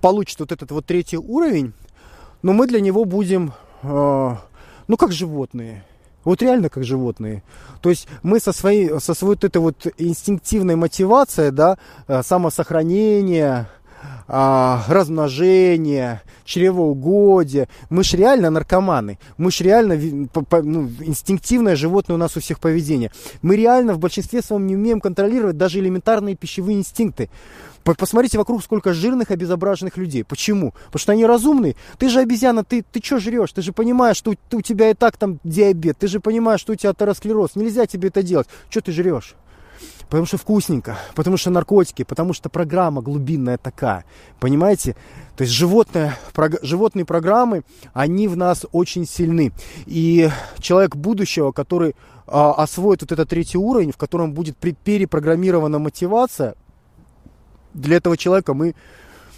получит 0.00 0.38
вот 0.38 0.52
этот 0.52 0.70
вот 0.70 0.86
третий 0.86 1.16
уровень, 1.16 1.72
но 2.42 2.52
мы 2.52 2.68
для 2.68 2.80
него 2.80 3.04
будем, 3.04 3.52
э, 3.82 4.36
ну, 4.86 4.96
как 4.96 5.10
животные. 5.10 5.84
Вот 6.22 6.42
реально 6.42 6.68
как 6.68 6.84
животные. 6.84 7.42
То 7.82 7.90
есть 7.90 8.06
мы 8.22 8.38
со 8.38 8.52
своей, 8.52 9.00
со 9.00 9.14
своей 9.14 9.34
вот 9.34 9.44
этой 9.44 9.58
вот 9.58 9.86
инстинктивной 9.98 10.76
мотивацией, 10.76 11.50
да, 11.50 11.78
э, 12.06 12.22
самосохранения, 12.22 13.68
а, 14.26 14.84
размножения, 14.88 16.22
чревоугодия. 16.44 17.68
Мы 17.90 18.04
ж 18.04 18.14
реально 18.14 18.50
наркоманы. 18.50 19.18
Мы 19.36 19.50
ж 19.50 19.60
реально 19.60 19.94
ну, 19.94 20.90
инстинктивное 21.00 21.76
животное 21.76 22.14
у 22.14 22.18
нас 22.18 22.36
у 22.36 22.40
всех 22.40 22.60
поведение. 22.60 23.10
Мы 23.42 23.56
реально 23.56 23.94
в 23.94 23.98
большинстве 23.98 24.42
своем 24.42 24.66
не 24.66 24.76
умеем 24.76 25.00
контролировать 25.00 25.56
даже 25.56 25.78
элементарные 25.78 26.36
пищевые 26.36 26.78
инстинкты. 26.78 27.30
Посмотрите 27.84 28.38
вокруг, 28.38 28.62
сколько 28.64 28.94
жирных, 28.94 29.30
обезображенных 29.30 29.98
людей. 29.98 30.24
Почему? 30.24 30.72
Потому 30.86 31.00
что 31.00 31.12
они 31.12 31.26
разумные. 31.26 31.76
Ты 31.98 32.08
же 32.08 32.20
обезьяна, 32.20 32.64
ты, 32.64 32.82
ты 32.82 33.02
что 33.04 33.18
жрешь? 33.18 33.52
Ты 33.52 33.60
же 33.60 33.74
понимаешь, 33.74 34.16
что 34.16 34.30
у, 34.30 34.56
у 34.56 34.62
тебя 34.62 34.90
и 34.90 34.94
так 34.94 35.18
там 35.18 35.38
диабет. 35.44 35.98
Ты 35.98 36.08
же 36.08 36.20
понимаешь, 36.20 36.60
что 36.60 36.72
у 36.72 36.76
тебя 36.76 36.90
атеросклероз. 36.90 37.56
Нельзя 37.56 37.84
тебе 37.86 38.08
это 38.08 38.22
делать. 38.22 38.48
Что 38.70 38.80
ты 38.80 38.92
жрешь? 38.92 39.34
Потому 40.08 40.26
что 40.26 40.38
вкусненько, 40.38 40.96
потому 41.14 41.36
что 41.36 41.50
наркотики, 41.50 42.04
потому 42.04 42.34
что 42.34 42.48
программа 42.48 43.02
глубинная 43.02 43.58
такая. 43.58 44.04
Понимаете? 44.38 44.96
То 45.36 45.42
есть 45.42 45.52
животные, 45.52 46.14
прог, 46.32 46.62
животные 46.62 47.04
программы, 47.04 47.62
они 47.92 48.28
в 48.28 48.36
нас 48.36 48.64
очень 48.72 49.06
сильны. 49.06 49.52
И 49.86 50.28
человек 50.58 50.94
будущего, 50.94 51.52
который 51.52 51.96
а, 52.26 52.52
освоит 52.52 53.02
вот 53.02 53.12
этот 53.12 53.28
третий 53.28 53.58
уровень, 53.58 53.92
в 53.92 53.96
котором 53.96 54.32
будет 54.34 54.56
перепрограммирована 54.56 55.78
мотивация, 55.78 56.54
для 57.72 57.96
этого 57.96 58.16
человека 58.16 58.54
мы 58.54 58.74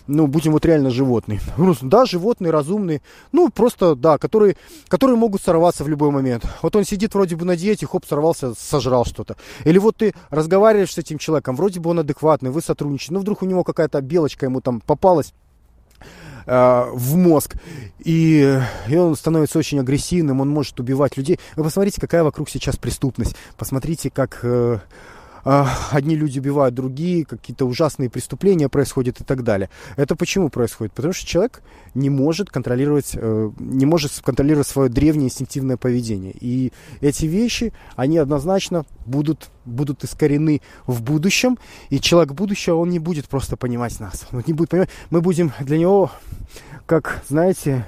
ну, 0.06 0.26
будем 0.26 0.52
вот 0.52 0.64
реально 0.64 0.90
животные. 0.90 1.40
Да, 1.82 2.04
животные, 2.04 2.50
разумные, 2.50 3.02
ну, 3.32 3.50
просто, 3.50 3.94
да, 3.94 4.18
которые, 4.18 4.56
которые 4.88 5.16
могут 5.16 5.42
сорваться 5.42 5.84
в 5.84 5.88
любой 5.88 6.10
момент. 6.10 6.44
Вот 6.62 6.74
он 6.76 6.84
сидит 6.84 7.14
вроде 7.14 7.36
бы 7.36 7.44
на 7.44 7.56
диете, 7.56 7.86
хоп, 7.86 8.04
сорвался, 8.06 8.54
сожрал 8.54 9.04
что-то. 9.04 9.36
Или 9.64 9.78
вот 9.78 9.96
ты 9.96 10.14
разговариваешь 10.30 10.92
с 10.92 10.98
этим 10.98 11.18
человеком, 11.18 11.56
вроде 11.56 11.80
бы 11.80 11.90
он 11.90 12.00
адекватный, 12.00 12.50
вы 12.50 12.60
сотрудничаете, 12.60 13.14
но 13.14 13.20
вдруг 13.20 13.42
у 13.42 13.46
него 13.46 13.64
какая-то 13.64 14.00
белочка 14.00 14.46
ему 14.46 14.60
там 14.60 14.80
попалась 14.80 15.32
э, 16.46 16.84
в 16.92 17.16
мозг, 17.16 17.56
и, 17.98 18.60
и 18.88 18.96
он 18.96 19.16
становится 19.16 19.58
очень 19.58 19.80
агрессивным, 19.80 20.40
он 20.40 20.48
может 20.48 20.78
убивать 20.80 21.16
людей. 21.16 21.38
Вы 21.56 21.64
посмотрите, 21.64 22.00
какая 22.00 22.24
вокруг 22.24 22.48
сейчас 22.48 22.76
преступность. 22.76 23.36
Посмотрите, 23.56 24.10
как... 24.10 24.40
Э, 24.42 24.78
одни 25.46 26.16
люди 26.16 26.40
убивают 26.40 26.74
другие, 26.74 27.24
какие-то 27.24 27.66
ужасные 27.66 28.10
преступления 28.10 28.68
происходят 28.68 29.20
и 29.20 29.24
так 29.24 29.44
далее. 29.44 29.70
Это 29.96 30.16
почему 30.16 30.48
происходит? 30.48 30.92
Потому 30.92 31.14
что 31.14 31.24
человек 31.24 31.62
не 31.94 32.10
может 32.10 32.50
контролировать, 32.50 33.12
э, 33.14 33.50
не 33.60 33.86
может 33.86 34.10
контролировать 34.24 34.66
свое 34.66 34.88
древнее 34.88 35.26
инстинктивное 35.26 35.76
поведение. 35.76 36.34
И 36.40 36.72
эти 37.00 37.26
вещи, 37.26 37.72
они 37.94 38.18
однозначно 38.18 38.86
будут, 39.04 39.50
будут 39.64 40.02
искорены 40.02 40.62
в 40.86 41.00
будущем, 41.00 41.58
и 41.90 42.00
человек 42.00 42.32
будущего, 42.32 42.76
он 42.76 42.90
не 42.90 42.98
будет 42.98 43.28
просто 43.28 43.56
понимать 43.56 44.00
нас. 44.00 44.26
Он 44.32 44.42
не 44.46 44.52
будет 44.52 44.70
понимать, 44.70 44.90
мы 45.10 45.20
будем 45.20 45.52
для 45.60 45.78
него, 45.78 46.10
как, 46.86 47.22
знаете, 47.28 47.86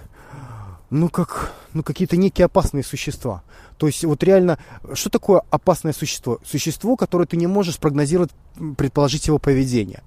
ну, 0.90 1.08
как, 1.08 1.52
ну, 1.74 1.82
какие-то 1.82 2.16
некие 2.16 2.46
опасные 2.46 2.84
существа. 2.84 3.42
То 3.78 3.86
есть 3.86 4.04
вот 4.04 4.22
реально, 4.22 4.58
что 4.92 5.08
такое 5.08 5.42
опасное 5.50 5.92
существо? 5.92 6.38
Существо, 6.44 6.96
которое 6.96 7.26
ты 7.26 7.36
не 7.36 7.46
можешь 7.46 7.76
спрогнозировать, 7.76 8.30
предположить 8.76 9.28
его 9.28 9.38
поведение. 9.38 10.02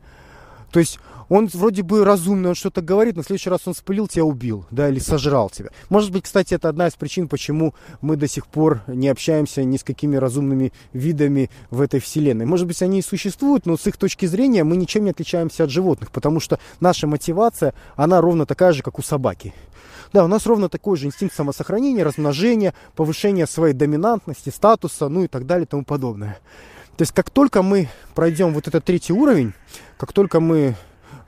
То 0.72 0.80
есть 0.80 1.00
он 1.32 1.48
вроде 1.54 1.82
бы 1.82 2.04
разумный, 2.04 2.50
он 2.50 2.56
что-то 2.56 2.82
говорит, 2.82 3.16
но 3.16 3.22
в 3.22 3.26
следующий 3.26 3.50
раз 3.50 3.62
он 3.66 3.74
спылил 3.74 4.10
тебя, 4.10 4.26
убил, 4.26 4.66
да, 4.70 4.90
или 4.90 5.00
сожрал 5.00 5.50
тебя. 5.50 5.70
Может 5.88 6.12
быть, 6.12 6.26
кстати, 6.26 6.54
это 6.54 6.68
одна 6.68 6.88
из 6.88 6.96
причин, 6.96 7.30
почему 7.30 7.74
мы 8.02 8.18
до 8.18 8.28
сих 8.28 8.48
пор 8.48 8.82
не 8.88 9.08
общаемся 9.08 9.64
ни 9.64 9.78
с 9.78 9.84
какими 9.86 10.18
разумными 10.18 10.74
видами 10.92 11.50
в 11.70 11.80
этой 11.80 12.02
вселенной. 12.02 12.46
Может 12.46 12.68
быть, 12.68 12.82
они 12.82 13.00
и 13.00 13.02
существуют, 13.02 13.66
но 13.66 13.78
с 13.78 13.88
их 13.88 13.96
точки 13.96 14.26
зрения 14.26 14.66
мы 14.66 14.76
ничем 14.76 15.06
не 15.06 15.12
отличаемся 15.12 15.64
от 15.64 15.70
животных, 15.70 16.12
потому 16.12 16.42
что 16.42 16.60
наша 16.82 17.08
мотивация, 17.08 17.74
она 17.96 18.20
ровно 18.20 18.46
такая 18.46 18.74
же, 18.74 18.84
как 18.84 19.00
у 19.00 19.02
собаки. 19.02 19.54
Да, 20.14 20.26
у 20.26 20.28
нас 20.28 20.46
ровно 20.46 20.68
такой 20.68 20.98
же 20.98 21.08
инстинкт 21.08 21.34
самосохранения, 21.34 22.04
размножения, 22.04 22.74
повышения 22.96 23.48
своей 23.48 23.74
доминантности, 23.74 24.50
статуса, 24.50 25.08
ну 25.08 25.24
и 25.24 25.28
так 25.28 25.46
далее 25.46 25.64
и 25.64 25.68
тому 25.68 25.86
подобное. 25.86 26.40
То 26.98 27.04
есть 27.04 27.14
как 27.14 27.30
только 27.30 27.62
мы 27.64 27.88
пройдем 28.14 28.54
вот 28.54 28.68
этот 28.68 28.84
третий 28.84 29.14
уровень, 29.14 29.54
как 29.98 30.12
только 30.12 30.42
мы 30.42 30.76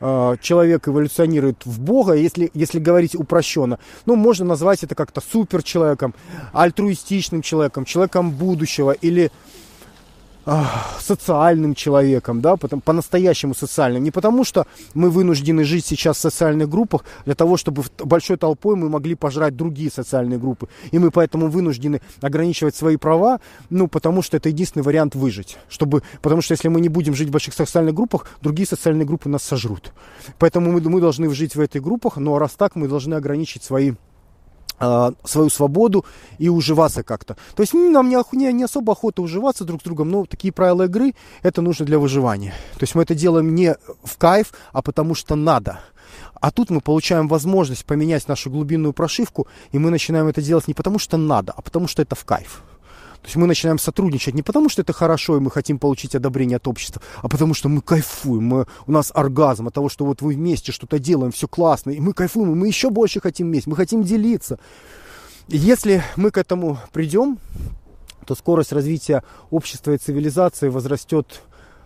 э, 0.01 0.35
человек 0.41 0.87
эволюционирует 0.89 1.65
в 1.65 1.79
Бога, 1.79 2.13
если, 2.13 2.51
если 2.53 2.79
говорить 2.79 3.15
упрощенно, 3.15 3.79
ну, 4.05 4.15
можно 4.15 4.45
назвать 4.45 4.83
это 4.83 4.95
как-то 4.95 5.21
суперчеловеком, 5.21 6.13
альтруистичным 6.51 7.41
человеком, 7.41 7.85
человеком 7.85 8.31
будущего 8.31 8.91
или 8.91 9.31
социальным 10.99 11.73
человеком, 11.73 12.41
да, 12.41 12.57
по-настоящему 12.57 13.55
социальным. 13.55 14.03
Не 14.03 14.11
потому, 14.11 14.43
что 14.43 14.67
мы 14.93 15.09
вынуждены 15.09 15.63
жить 15.63 15.85
сейчас 15.85 16.17
в 16.17 16.21
социальных 16.21 16.69
группах, 16.69 17.05
для 17.25 17.35
того, 17.35 17.57
чтобы 17.57 17.83
большой 18.03 18.37
толпой 18.37 18.75
мы 18.75 18.89
могли 18.89 19.15
пожрать 19.15 19.55
другие 19.55 19.89
социальные 19.89 20.39
группы. 20.39 20.67
И 20.91 20.99
мы 20.99 21.11
поэтому 21.11 21.47
вынуждены 21.47 22.01
ограничивать 22.21 22.75
свои 22.75 22.97
права, 22.97 23.39
ну, 23.69 23.87
потому 23.87 24.21
что 24.21 24.37
это 24.37 24.49
единственный 24.49 24.83
вариант 24.83 25.15
выжить. 25.15 25.57
Чтобы, 25.69 26.03
потому 26.21 26.41
что 26.41 26.53
если 26.53 26.67
мы 26.67 26.81
не 26.81 26.89
будем 26.89 27.15
жить 27.15 27.29
в 27.29 27.31
больших 27.31 27.53
социальных 27.53 27.93
группах, 27.93 28.27
другие 28.41 28.67
социальные 28.67 29.05
группы 29.05 29.29
нас 29.29 29.43
сожрут. 29.43 29.93
Поэтому 30.39 30.71
мы, 30.71 30.81
мы 30.81 30.99
должны 30.99 31.33
жить 31.33 31.55
в 31.55 31.59
этих 31.61 31.81
группах, 31.81 32.17
но 32.17 32.37
раз 32.37 32.51
так, 32.51 32.75
мы 32.75 32.87
должны 32.87 33.13
ограничить 33.15 33.63
свои 33.63 33.93
свою 34.79 35.49
свободу 35.49 36.05
и 36.39 36.49
уживаться 36.49 37.03
как-то. 37.03 37.37
То 37.55 37.61
есть 37.63 37.73
нам 37.73 38.09
не, 38.09 38.17
не, 38.35 38.51
не 38.53 38.63
особо 38.63 38.93
охота 38.93 39.21
уживаться 39.21 39.63
друг 39.63 39.81
с 39.81 39.83
другом, 39.83 40.09
но 40.09 40.25
такие 40.25 40.51
правила 40.51 40.83
игры 40.83 41.13
это 41.41 41.61
нужно 41.61 41.85
для 41.85 41.99
выживания. 41.99 42.53
То 42.73 42.83
есть 42.83 42.95
мы 42.95 43.03
это 43.03 43.15
делаем 43.15 43.55
не 43.55 43.75
в 44.03 44.17
кайф, 44.17 44.53
а 44.71 44.81
потому 44.81 45.15
что 45.15 45.35
надо. 45.35 45.79
А 46.41 46.51
тут 46.51 46.69
мы 46.69 46.81
получаем 46.81 47.27
возможность 47.29 47.85
поменять 47.85 48.27
нашу 48.27 48.49
глубинную 48.49 48.91
прошивку, 48.93 49.47
и 49.71 49.79
мы 49.79 49.89
начинаем 49.89 50.27
это 50.27 50.41
делать 50.41 50.67
не 50.67 50.73
потому 50.73 50.99
что 50.99 51.15
надо, 51.17 51.53
а 51.55 51.61
потому 51.61 51.87
что 51.87 52.01
это 52.01 52.15
в 52.15 52.25
кайф. 52.25 52.63
То 53.23 53.27
есть 53.27 53.37
мы 53.37 53.47
начинаем 53.47 53.79
сотрудничать 53.79 54.35
не 54.35 54.41
потому, 54.41 54.67
что 54.67 54.81
это 54.81 54.91
хорошо, 54.91 55.37
и 55.37 55.39
мы 55.39 55.49
хотим 55.49 55.79
получить 55.79 56.13
одобрение 56.13 56.57
от 56.57 56.67
общества, 56.67 57.01
а 57.21 57.29
потому 57.29 57.53
что 57.53 57.69
мы 57.69 57.81
кайфуем, 57.81 58.43
мы, 58.43 58.67
у 58.85 58.91
нас 58.91 59.11
оргазм 59.15 59.67
от 59.69 59.73
того, 59.73 59.87
что 59.87 60.03
вот 60.03 60.21
вы 60.21 60.33
вместе 60.33 60.73
что-то 60.73 60.99
делаем, 60.99 61.31
все 61.31 61.47
классно, 61.47 61.91
и 61.91 62.01
мы 62.01 62.11
кайфуем, 62.11 62.51
и 62.51 62.55
мы 62.55 62.67
еще 62.67 62.89
больше 62.89 63.21
хотим 63.21 63.47
вместе, 63.47 63.69
мы 63.69 63.77
хотим 63.77 64.03
делиться. 64.03 64.59
И 65.47 65.57
если 65.57 66.03
мы 66.17 66.31
к 66.31 66.37
этому 66.37 66.77
придем, 66.91 67.39
то 68.25 68.35
скорость 68.35 68.73
развития 68.73 69.23
общества 69.51 69.93
и 69.93 69.97
цивилизации 69.97 70.67
возрастет 70.67 71.43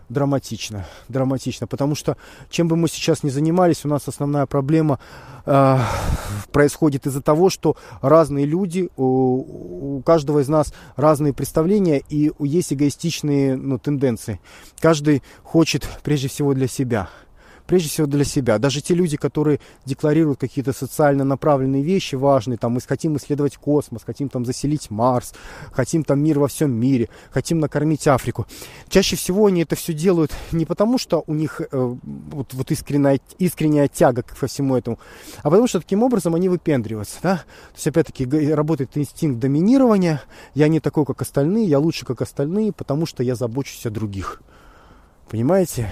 драматично, 0.10 0.86
драматично, 1.08 1.68
потому 1.68 1.96
что 1.96 2.18
чем 2.50 2.68
бы 2.68 2.76
мы 2.76 2.88
сейчас 2.88 3.24
ни 3.24 3.30
занимались, 3.30 3.86
у 3.86 3.88
нас 3.88 4.08
основная 4.08 4.46
проблема 4.46 5.00
э, 5.46 5.78
происходит 6.52 7.08
из-за 7.08 7.22
того, 7.22 7.50
что 7.50 7.76
разные 8.02 8.46
люди, 8.46 8.90
у, 8.96 9.98
у 9.98 10.02
каждого 10.02 10.40
из 10.40 10.48
нас 10.48 10.74
разные 10.96 11.34
представления 11.34 12.02
и 12.10 12.32
есть 12.40 12.74
эгоистичные 12.74 13.56
ну, 13.56 13.78
тенденции. 13.80 14.40
Каждый 14.80 15.24
хочет 15.44 15.88
прежде 16.04 16.28
всего 16.28 16.54
для 16.54 16.68
себя 16.68 17.10
прежде 17.68 17.90
всего 17.90 18.08
для 18.08 18.24
себя. 18.24 18.58
Даже 18.58 18.82
те 18.82 18.96
люди, 18.96 19.18
которые 19.18 19.60
декларируют 19.86 20.40
какие-то 20.40 20.74
социально 20.74 21.24
направленные 21.24 21.84
вещи 21.84 22.16
важные, 22.16 22.58
там, 22.58 22.74
мы 22.74 22.82
хотим 22.82 23.18
исследовать 23.18 23.58
космос, 23.58 24.04
хотим 24.04 24.30
там 24.30 24.46
заселить 24.46 24.90
Марс, 24.90 25.34
хотим 25.72 26.04
там 26.04 26.24
мир 26.24 26.40
во 26.40 26.48
всем 26.48 26.72
мире, 26.72 27.10
хотим 27.32 27.60
накормить 27.60 28.08
Африку. 28.08 28.48
Чаще 28.90 29.16
всего 29.16 29.48
они 29.48 29.62
это 29.62 29.76
все 29.76 29.94
делают 29.94 30.32
не 30.52 30.66
потому, 30.66 30.98
что 30.98 31.24
у 31.28 31.34
них 31.34 31.62
э, 31.62 31.68
вот, 31.72 32.54
вот 32.54 32.72
искренняя, 32.72 33.20
искренняя 33.38 33.88
тяга 33.88 34.24
ко 34.24 34.48
всему 34.48 34.76
этому, 34.76 34.98
а 35.44 35.50
потому 35.50 35.68
что 35.68 35.80
таким 35.80 36.04
образом 36.04 36.36
они 36.36 36.50
выпендриваются. 36.50 37.18
Да? 37.22 37.36
То 37.38 37.76
есть, 37.76 37.88
опять-таки, 37.88 38.26
работает 38.54 38.98
инстинкт 38.98 39.40
доминирования. 39.40 40.22
Я 40.54 40.68
не 40.70 40.80
такой, 40.80 41.06
как 41.06 41.22
остальные, 41.22 41.66
я 41.66 41.80
лучше, 41.80 42.06
как 42.06 42.22
остальные, 42.22 42.72
потому 42.72 43.06
что 43.06 43.24
я 43.24 43.36
забочусь 43.36 43.86
о 43.86 43.90
других. 43.90 44.42
Понимаете? 45.30 45.90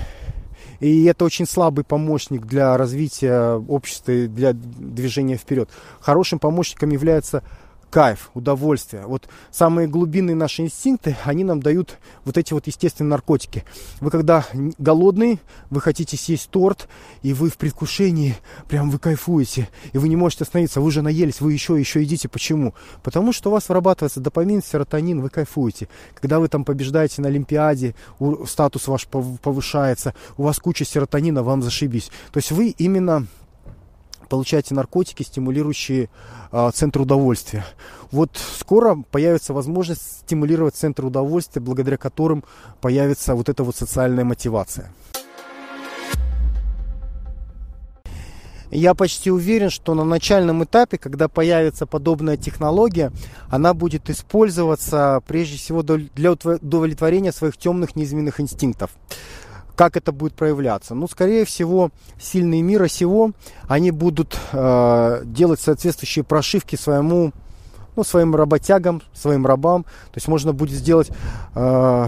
И 0.79 1.05
это 1.05 1.25
очень 1.25 1.45
слабый 1.45 1.83
помощник 1.83 2.45
для 2.45 2.77
развития 2.77 3.55
общества 3.55 4.11
и 4.11 4.27
для 4.27 4.53
движения 4.53 5.37
вперед. 5.37 5.69
Хорошим 5.99 6.39
помощником 6.39 6.89
является 6.89 7.43
кайф, 7.89 8.29
удовольствие. 8.33 9.05
Вот 9.05 9.29
самые 9.51 9.87
глубинные 9.87 10.35
наши 10.35 10.63
инстинкты, 10.63 11.15
они 11.23 11.43
нам 11.43 11.61
дают 11.61 11.97
вот 12.25 12.37
эти 12.37 12.53
вот 12.53 12.67
естественные 12.67 13.11
наркотики. 13.11 13.63
Вы 14.01 14.11
когда 14.11 14.45
голодный, 14.77 15.39
вы 15.69 15.81
хотите 15.81 16.17
съесть 16.17 16.49
торт, 16.49 16.87
и 17.21 17.33
вы 17.33 17.49
в 17.49 17.57
предвкушении, 17.57 18.35
прям 18.67 18.89
вы 18.89 18.99
кайфуете, 18.99 19.69
и 19.93 19.97
вы 19.97 20.09
не 20.09 20.15
можете 20.15 20.43
остановиться, 20.43 20.81
вы 20.81 20.87
уже 20.87 21.01
наелись, 21.01 21.41
вы 21.41 21.53
еще, 21.53 21.79
еще 21.79 22.01
едите. 22.01 22.27
Почему? 22.27 22.73
Потому 23.03 23.31
что 23.31 23.49
у 23.49 23.53
вас 23.53 23.69
вырабатывается 23.69 24.19
допамин, 24.19 24.61
серотонин, 24.61 25.21
вы 25.21 25.29
кайфуете. 25.29 25.87
Когда 26.13 26.39
вы 26.39 26.47
там 26.47 26.65
побеждаете 26.65 27.21
на 27.21 27.29
Олимпиаде, 27.29 27.95
статус 28.47 28.87
ваш 28.87 29.07
повышается, 29.07 30.13
у 30.37 30.43
вас 30.43 30.59
куча 30.59 30.85
серотонина, 30.85 31.43
вам 31.43 31.61
зашибись. 31.61 32.11
То 32.31 32.37
есть 32.37 32.51
вы 32.51 32.69
именно 32.77 33.27
получаете 34.35 34.73
наркотики, 34.73 35.23
стимулирующие 35.23 36.09
э, 36.51 36.71
центр 36.73 37.01
удовольствия. 37.01 37.65
Вот 38.11 38.31
скоро 38.59 38.97
появится 39.09 39.53
возможность 39.53 40.19
стимулировать 40.23 40.75
центр 40.75 41.05
удовольствия, 41.05 41.61
благодаря 41.61 41.95
которым 41.95 42.43
появится 42.81 43.33
вот 43.33 43.47
эта 43.47 43.63
вот 43.63 43.77
социальная 43.77 44.25
мотивация. 44.25 44.91
Я 48.71 48.93
почти 48.93 49.31
уверен, 49.31 49.69
что 49.69 49.93
на 49.93 50.03
начальном 50.03 50.65
этапе, 50.65 50.97
когда 50.97 51.29
появится 51.29 51.85
подобная 51.85 52.35
технология, 52.35 53.13
она 53.49 53.73
будет 53.73 54.09
использоваться 54.09 55.21
прежде 55.25 55.55
всего 55.55 55.81
для 55.81 56.33
удовлетворения 56.33 57.31
своих 57.31 57.55
темных 57.55 57.95
неизменных 57.95 58.41
инстинктов. 58.41 58.91
Как 59.75 59.97
это 59.97 60.11
будет 60.11 60.33
проявляться? 60.33 60.95
Ну, 60.95 61.07
скорее 61.07 61.45
всего, 61.45 61.91
сильные 62.19 62.61
мира 62.61 62.87
сего, 62.87 63.31
они 63.67 63.91
будут 63.91 64.37
э, 64.51 65.21
делать 65.25 65.59
соответствующие 65.59 66.23
прошивки 66.23 66.75
своему 66.75 67.31
ну, 67.95 68.03
своим 68.03 68.35
работягам, 68.35 69.01
своим 69.13 69.45
рабам. 69.45 69.83
То 69.83 70.15
есть 70.15 70.27
можно 70.27 70.53
будет 70.53 70.77
сделать 70.77 71.09
э, 71.55 72.07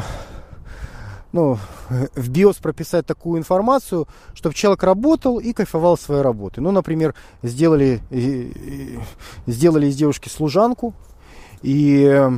ну, 1.32 1.58
в 1.90 2.30
BIOS 2.30 2.62
прописать 2.62 3.06
такую 3.06 3.40
информацию, 3.40 4.08
чтобы 4.34 4.56
человек 4.56 4.84
работал 4.84 5.40
и 5.40 5.54
кайфовал 5.54 5.98
своей 5.98 6.22
работой. 6.22 6.60
Ну, 6.60 6.72
например, 6.72 7.16
сделали, 7.44 8.02
сделали 9.46 9.88
из 9.88 9.96
девушки 9.96 10.30
служанку, 10.30 10.94
и, 11.62 12.30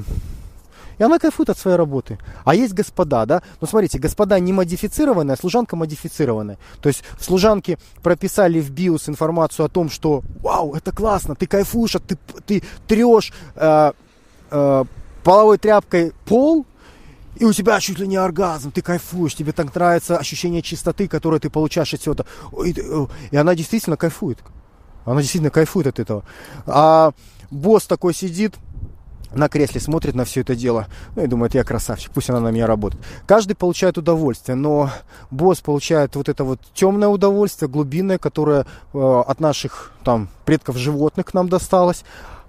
и 0.99 1.03
она 1.03 1.17
кайфует 1.17 1.49
от 1.49 1.57
своей 1.57 1.77
работы. 1.77 2.19
А 2.43 2.53
есть 2.53 2.73
господа, 2.73 3.25
да? 3.25 3.41
Ну, 3.62 3.67
смотрите, 3.67 3.97
господа 3.97 4.39
не 4.39 4.53
модифицированная, 4.53 5.35
а 5.35 5.38
служанка 5.38 5.75
модифицированная. 5.75 6.59
То 6.81 6.89
есть 6.89 7.03
в 7.17 7.23
служанке 7.23 7.79
прописали 8.03 8.59
в 8.59 8.71
BIOS 8.71 9.09
информацию 9.09 9.65
о 9.65 9.69
том, 9.69 9.89
что 9.89 10.21
«Вау, 10.41 10.75
это 10.75 10.91
классно, 10.91 11.35
ты 11.35 11.47
кайфуешь, 11.47 11.95
а 11.95 11.99
ты, 11.99 12.17
ты 12.45 12.63
трешь 12.85 13.33
э, 13.55 13.93
э, 14.51 14.85
половой 15.23 15.57
тряпкой 15.57 16.12
пол, 16.25 16.65
и 17.38 17.45
у 17.45 17.53
тебя 17.53 17.79
чуть 17.79 17.99
ли 17.99 18.07
не 18.07 18.17
оргазм, 18.17 18.71
ты 18.71 18.81
кайфуешь, 18.81 19.35
тебе 19.35 19.53
так 19.53 19.73
нравится 19.73 20.17
ощущение 20.17 20.62
чистоты, 20.62 21.07
которое 21.07 21.39
ты 21.39 21.49
получаешь 21.49 21.93
от 21.93 22.01
всего 22.01 22.13
этого. 22.13 22.27
И, 22.65 22.73
э, 22.77 23.07
и 23.31 23.38
она 23.38 23.55
действительно 23.55 23.95
кайфует. 23.95 24.39
Она 25.05 25.21
действительно 25.21 25.49
кайфует 25.49 25.88
от 25.88 25.99
этого. 25.99 26.23
А 26.65 27.13
босс 27.49 27.85
такой 27.85 28.13
сидит, 28.13 28.55
на 29.33 29.49
кресле 29.49 29.79
смотрит 29.79 30.15
на 30.15 30.25
все 30.25 30.41
это 30.41 30.55
дело, 30.55 30.87
ну 31.15 31.23
и 31.23 31.27
думает, 31.27 31.55
я 31.55 31.63
красавчик, 31.63 32.11
пусть 32.11 32.29
она 32.29 32.39
на 32.39 32.49
меня 32.49 32.67
работает. 32.67 33.03
Каждый 33.25 33.55
получает 33.55 33.97
удовольствие, 33.97 34.55
но 34.55 34.89
босс 35.31 35.61
получает 35.61 36.15
вот 36.15 36.29
это 36.29 36.43
вот 36.43 36.59
темное 36.73 37.09
удовольствие, 37.09 37.69
глубинное, 37.69 38.17
которое 38.17 38.65
э, 38.93 39.23
от 39.27 39.39
наших 39.39 39.91
там 40.03 40.29
предков 40.45 40.77
животных 40.77 41.27
к 41.27 41.33
нам 41.33 41.49
досталось, 41.49 42.03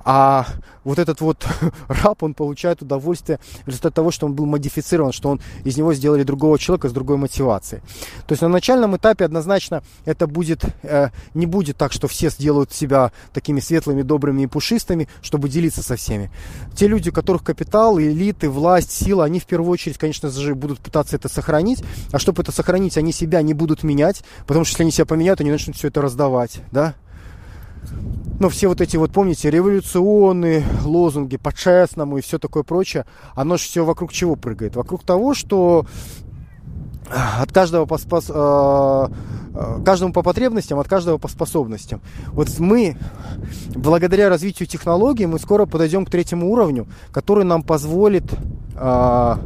а 0.04 0.46
вот 0.84 0.98
этот 0.98 1.20
вот 1.20 1.46
раб, 1.88 2.22
он 2.22 2.34
получает 2.34 2.82
удовольствие 2.82 3.38
в 3.64 3.68
результате 3.68 3.94
того, 3.94 4.10
что 4.10 4.26
он 4.26 4.34
был 4.34 4.46
модифицирован, 4.46 5.12
что 5.12 5.28
он 5.28 5.40
из 5.64 5.76
него 5.76 5.92
сделали 5.94 6.22
другого 6.22 6.58
человека 6.58 6.88
с 6.88 6.92
другой 6.92 7.16
мотивацией. 7.16 7.82
То 8.26 8.32
есть 8.32 8.42
на 8.42 8.48
начальном 8.48 8.96
этапе 8.96 9.24
однозначно 9.24 9.82
это 10.04 10.26
будет, 10.26 10.64
э, 10.82 11.10
не 11.34 11.46
будет 11.46 11.76
так, 11.76 11.92
что 11.92 12.08
все 12.08 12.30
сделают 12.30 12.72
себя 12.72 13.12
такими 13.32 13.60
светлыми, 13.60 14.02
добрыми 14.02 14.42
и 14.42 14.46
пушистыми, 14.46 15.08
чтобы 15.22 15.48
делиться 15.48 15.82
со 15.82 15.96
всеми. 15.96 16.30
Те 16.74 16.88
люди, 16.88 17.10
у 17.10 17.12
которых 17.12 17.44
капитал, 17.44 17.98
элиты, 17.98 18.48
власть, 18.48 18.92
сила, 18.92 19.24
они 19.24 19.40
в 19.40 19.46
первую 19.46 19.70
очередь, 19.70 19.98
конечно 19.98 20.30
же, 20.30 20.54
будут 20.54 20.80
пытаться 20.80 21.16
это 21.16 21.28
сохранить. 21.28 21.82
А 22.12 22.18
чтобы 22.18 22.42
это 22.42 22.52
сохранить, 22.52 22.96
они 22.96 23.12
себя 23.12 23.42
не 23.42 23.54
будут 23.54 23.82
менять, 23.82 24.22
потому 24.46 24.64
что 24.64 24.74
если 24.74 24.82
они 24.84 24.92
себя 24.92 25.06
поменяют, 25.06 25.40
они 25.40 25.50
начнут 25.50 25.76
все 25.76 25.88
это 25.88 26.00
раздавать, 26.00 26.60
да? 26.72 26.94
Ну, 28.40 28.48
все 28.48 28.68
вот 28.68 28.80
эти 28.80 28.96
вот, 28.96 29.12
помните, 29.12 29.50
революционные 29.50 30.64
лозунги 30.84 31.36
по-честному 31.36 32.18
и 32.18 32.22
все 32.22 32.38
такое 32.38 32.62
прочее, 32.62 33.04
оно 33.34 33.58
же 33.58 33.64
все 33.64 33.84
вокруг 33.84 34.12
чего 34.12 34.34
прыгает? 34.34 34.76
Вокруг 34.76 35.04
того, 35.04 35.34
что 35.34 35.84
от 37.10 37.52
каждого 37.52 37.86
по 37.86 37.98
спос... 37.98 38.30
Э, 38.30 39.08
э, 39.54 39.82
каждому 39.84 40.12
по 40.12 40.22
потребностям, 40.22 40.78
от 40.78 40.88
каждого 40.88 41.18
по 41.18 41.28
способностям. 41.28 42.00
Вот 42.28 42.48
мы, 42.58 42.96
благодаря 43.74 44.28
развитию 44.28 44.66
технологий, 44.68 45.26
мы 45.26 45.38
скоро 45.38 45.66
подойдем 45.66 46.06
к 46.06 46.10
третьему 46.10 46.50
уровню, 46.50 46.86
который 47.12 47.44
нам 47.44 47.62
позволит 47.62 48.24
э, 48.74 49.36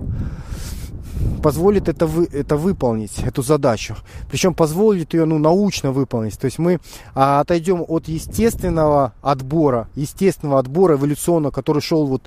позволит 1.42 1.88
это, 1.88 2.06
вы, 2.06 2.24
это 2.32 2.56
выполнить, 2.56 3.18
эту 3.18 3.42
задачу. 3.42 3.96
Причем 4.30 4.54
позволит 4.54 5.14
ее 5.14 5.26
ну, 5.26 5.38
научно 5.38 5.92
выполнить. 5.92 6.38
То 6.38 6.46
есть 6.46 6.58
мы 6.58 6.80
а, 7.14 7.40
отойдем 7.40 7.84
от 7.86 8.08
естественного 8.08 9.12
отбора, 9.20 9.88
естественного 9.94 10.58
отбора 10.58 10.94
эволюционного, 10.94 11.52
который 11.52 11.82
шел 11.82 12.06
вот 12.06 12.22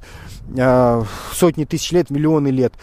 а, 0.57 1.03
сотни 1.33 1.65
тысяч 1.65 1.91
лет, 1.91 2.09
миллионы 2.09 2.49
лет. 2.49 2.73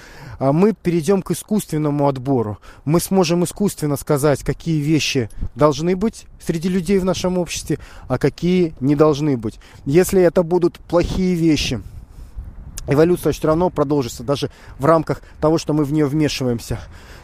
А 0.41 0.53
мы 0.53 0.73
перейдем 0.73 1.23
к 1.23 1.31
искусственному 1.31 2.09
отбору. 2.09 2.59
Мы 2.85 3.01
сможем 3.01 3.45
искусственно 3.45 3.97
сказать, 3.97 4.43
какие 4.43 4.81
вещи 4.81 5.31
должны 5.55 5.95
быть 5.95 6.27
среди 6.45 6.69
людей 6.69 6.99
в 6.99 7.05
нашем 7.05 7.39
обществе, 7.39 7.79
а 8.09 8.19
какие 8.19 8.75
не 8.81 8.97
должны 8.97 9.37
быть. 9.37 9.61
Если 9.85 10.21
это 10.21 10.43
будут 10.43 10.81
плохие 10.81 11.35
вещи– 11.37 11.81
эволюция 12.87 13.33
все 13.33 13.47
равно 13.47 13.71
продолжится, 13.71 14.23
даже 14.23 14.51
в 14.79 14.85
рамках 14.85 15.23
того, 15.41 15.59
что 15.59 15.73
мы 15.73 15.85
в 15.85 15.93
нее 15.93 16.07
вмешиваемся. 16.07 16.79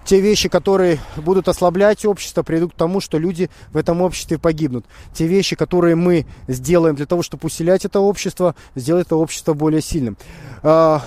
Те 0.04 0.20
вещи, 0.20 0.48
которые 0.48 0.98
будут 1.16 1.48
ослаблять 1.48 2.04
общество, 2.04 2.42
приведут 2.42 2.72
к 2.72 2.76
тому, 2.76 3.00
что 3.00 3.18
люди 3.18 3.50
в 3.72 3.76
этом 3.76 4.00
обществе 4.00 4.38
погибнут. 4.38 4.86
Те 5.12 5.26
вещи, 5.26 5.56
которые 5.56 5.94
мы 5.94 6.26
сделаем 6.48 6.96
для 6.96 7.06
того, 7.06 7.22
чтобы 7.22 7.46
усилять 7.46 7.84
это 7.84 8.00
общество, 8.00 8.54
сделать 8.74 9.06
это 9.06 9.16
общество 9.16 9.52
более 9.52 9.82
сильным. 9.82 10.16
А, 10.62 11.02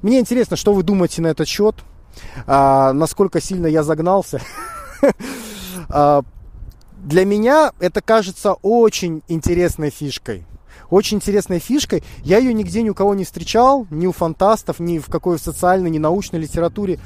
мне 0.00 0.18
интересно, 0.18 0.56
что 0.56 0.72
вы 0.72 0.82
думаете 0.82 1.20
на 1.22 1.28
этот 1.28 1.46
счет, 1.46 1.76
а, 2.46 2.92
насколько 2.92 3.40
сильно 3.40 3.66
я 3.66 3.82
загнался. 3.82 4.40
А, 5.88 6.22
для 7.02 7.24
меня 7.24 7.72
это 7.80 8.00
кажется 8.00 8.54
очень 8.62 9.22
интересной 9.26 9.90
фишкой 9.90 10.46
очень 10.92 11.16
интересной 11.16 11.58
фишкой. 11.58 12.04
Я 12.22 12.38
ее 12.38 12.52
нигде 12.52 12.82
ни 12.82 12.90
у 12.90 12.94
кого 12.94 13.14
не 13.14 13.24
встречал, 13.24 13.86
ни 13.90 14.06
у 14.06 14.12
фантастов, 14.12 14.78
ни 14.78 14.98
в 14.98 15.06
какой 15.06 15.38
социальной, 15.38 15.90
ни 15.90 15.98
научной 15.98 16.40
литературе. 16.40 16.98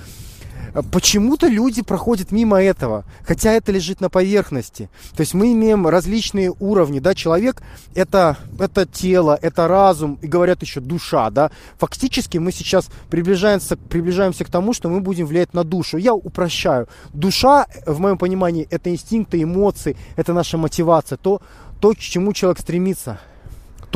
Почему-то 0.93 1.47
люди 1.47 1.81
проходят 1.83 2.33
мимо 2.33 2.61
этого, 2.61 3.05
хотя 3.23 3.53
это 3.53 3.73
лежит 3.73 4.01
на 4.01 4.11
поверхности. 4.11 4.91
То 5.17 5.23
есть 5.23 5.33
мы 5.33 5.53
имеем 5.53 5.87
различные 5.87 6.53
уровни, 6.59 6.99
да, 6.99 7.15
человек 7.15 7.63
это, 7.95 8.37
это 8.59 8.85
тело, 8.85 9.39
это 9.41 9.69
разум, 9.69 10.19
и 10.21 10.27
говорят 10.27 10.61
еще 10.61 10.81
душа, 10.81 11.31
да. 11.31 11.51
Фактически 11.79 12.37
мы 12.37 12.53
сейчас 12.53 12.91
приближаемся, 13.09 13.77
приближаемся 13.77 14.45
к 14.45 14.51
тому, 14.51 14.75
что 14.75 14.91
мы 14.91 15.01
будем 15.01 15.27
влиять 15.27 15.55
на 15.55 15.65
душу. 15.65 15.97
Я 15.97 16.13
упрощаю. 16.13 16.89
Душа, 17.15 17.67
в 17.87 17.99
моем 18.01 18.19
понимании, 18.19 18.67
это 18.71 18.91
инстинкты, 18.91 19.43
эмоции, 19.43 19.97
это 20.17 20.35
наша 20.35 20.59
мотивация, 20.59 21.17
то, 21.17 21.41
то 21.81 21.93
к 21.93 21.99
чему 21.99 22.33
человек 22.35 22.59
стремится 22.59 23.19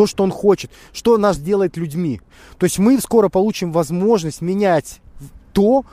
то, 0.01 0.07
что 0.07 0.25
он 0.25 0.31
хочет, 0.31 0.71
что 0.95 1.19
нас 1.19 1.37
делает 1.37 1.77
людьми. 1.77 2.23
То 2.57 2.65
есть 2.65 2.79
мы 2.79 2.99
скоро 3.01 3.29
получим 3.29 3.71
возможность 3.71 4.41
менять 4.41 5.03
то, 5.53 5.85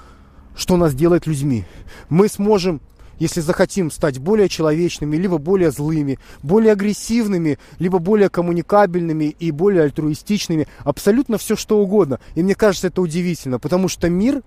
что 0.56 0.78
нас 0.78 0.96
делает 0.96 1.28
людьми. 1.28 1.65
Мы 2.08 2.30
сможем 2.30 2.80
если 3.20 3.41
захотим 3.41 3.91
стать 3.91 4.20
более 4.20 4.48
человечными, 4.48 5.17
либо 5.17 5.39
более 5.39 5.72
злыми, 5.72 6.20
более 6.41 6.72
агрессивными, 6.72 7.60
либо 7.80 8.00
более 8.00 8.30
коммуникабельными 8.30 9.36
и 9.39 9.52
более 9.52 9.84
альтруистичными, 9.84 10.70
абсолютно 10.86 11.38
все 11.38 11.58
что 11.58 11.80
угодно. 11.80 12.22
И 12.36 12.43
мне 12.43 12.56
кажется 12.56 12.88
это 12.88 13.02
удивительно, 13.02 13.60
потому 13.60 13.89
что 13.89 14.10
мир, 14.10 14.41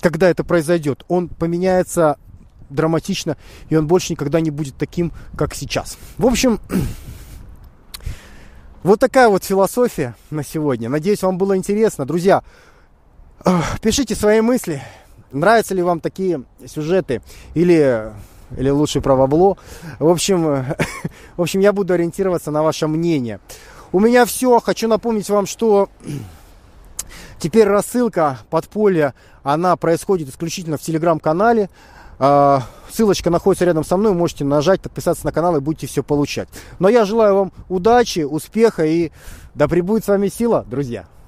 когда 0.00 0.28
это 0.28 0.42
произойдет, 0.42 1.04
он 1.06 1.28
поменяется 1.28 2.16
драматично, 2.70 3.36
и 3.68 3.76
он 3.76 3.86
больше 3.86 4.14
никогда 4.14 4.40
не 4.40 4.50
будет 4.50 4.76
таким, 4.76 5.12
как 5.36 5.54
сейчас. 5.54 5.96
В 6.18 6.26
общем, 6.26 6.58
Вот 8.82 9.00
такая 9.00 9.28
вот 9.28 9.44
философия 9.44 10.14
на 10.30 10.44
сегодня. 10.44 10.88
Надеюсь, 10.88 11.22
вам 11.22 11.38
было 11.38 11.56
интересно. 11.56 12.06
Друзья, 12.06 12.42
пишите 13.80 14.14
свои 14.14 14.40
мысли. 14.40 14.82
Нравятся 15.32 15.74
ли 15.74 15.82
вам 15.82 16.00
такие 16.00 16.42
сюжеты? 16.66 17.20
Или, 17.54 18.12
или 18.56 18.70
лучше 18.70 19.00
про 19.00 19.16
бабло? 19.16 19.58
В 19.98 20.08
общем, 20.08 20.42
в 21.36 21.42
общем, 21.42 21.60
я 21.60 21.72
буду 21.72 21.94
ориентироваться 21.94 22.50
на 22.50 22.62
ваше 22.62 22.86
мнение. 22.86 23.40
У 23.92 24.00
меня 24.00 24.24
все. 24.24 24.60
Хочу 24.60 24.88
напомнить 24.88 25.28
вам, 25.28 25.46
что 25.46 25.88
теперь 27.38 27.66
рассылка 27.66 28.38
подполья, 28.50 29.14
она 29.42 29.76
происходит 29.76 30.28
исключительно 30.28 30.76
в 30.76 30.82
телеграм-канале. 30.82 31.70
А, 32.18 32.62
ссылочка 32.90 33.30
находится 33.30 33.64
рядом 33.64 33.84
со 33.84 33.96
мной, 33.96 34.14
можете 34.14 34.44
нажать, 34.44 34.80
подписаться 34.80 35.26
на 35.26 35.32
канал 35.32 35.56
и 35.56 35.60
будете 35.60 35.86
все 35.86 36.02
получать. 36.02 36.48
Но 36.78 36.88
я 36.88 37.04
желаю 37.04 37.34
вам 37.34 37.52
удачи, 37.68 38.20
успеха 38.20 38.84
и 38.84 39.10
да 39.54 39.68
пребудет 39.68 40.04
с 40.04 40.08
вами 40.08 40.28
сила, 40.28 40.64
друзья. 40.68 41.06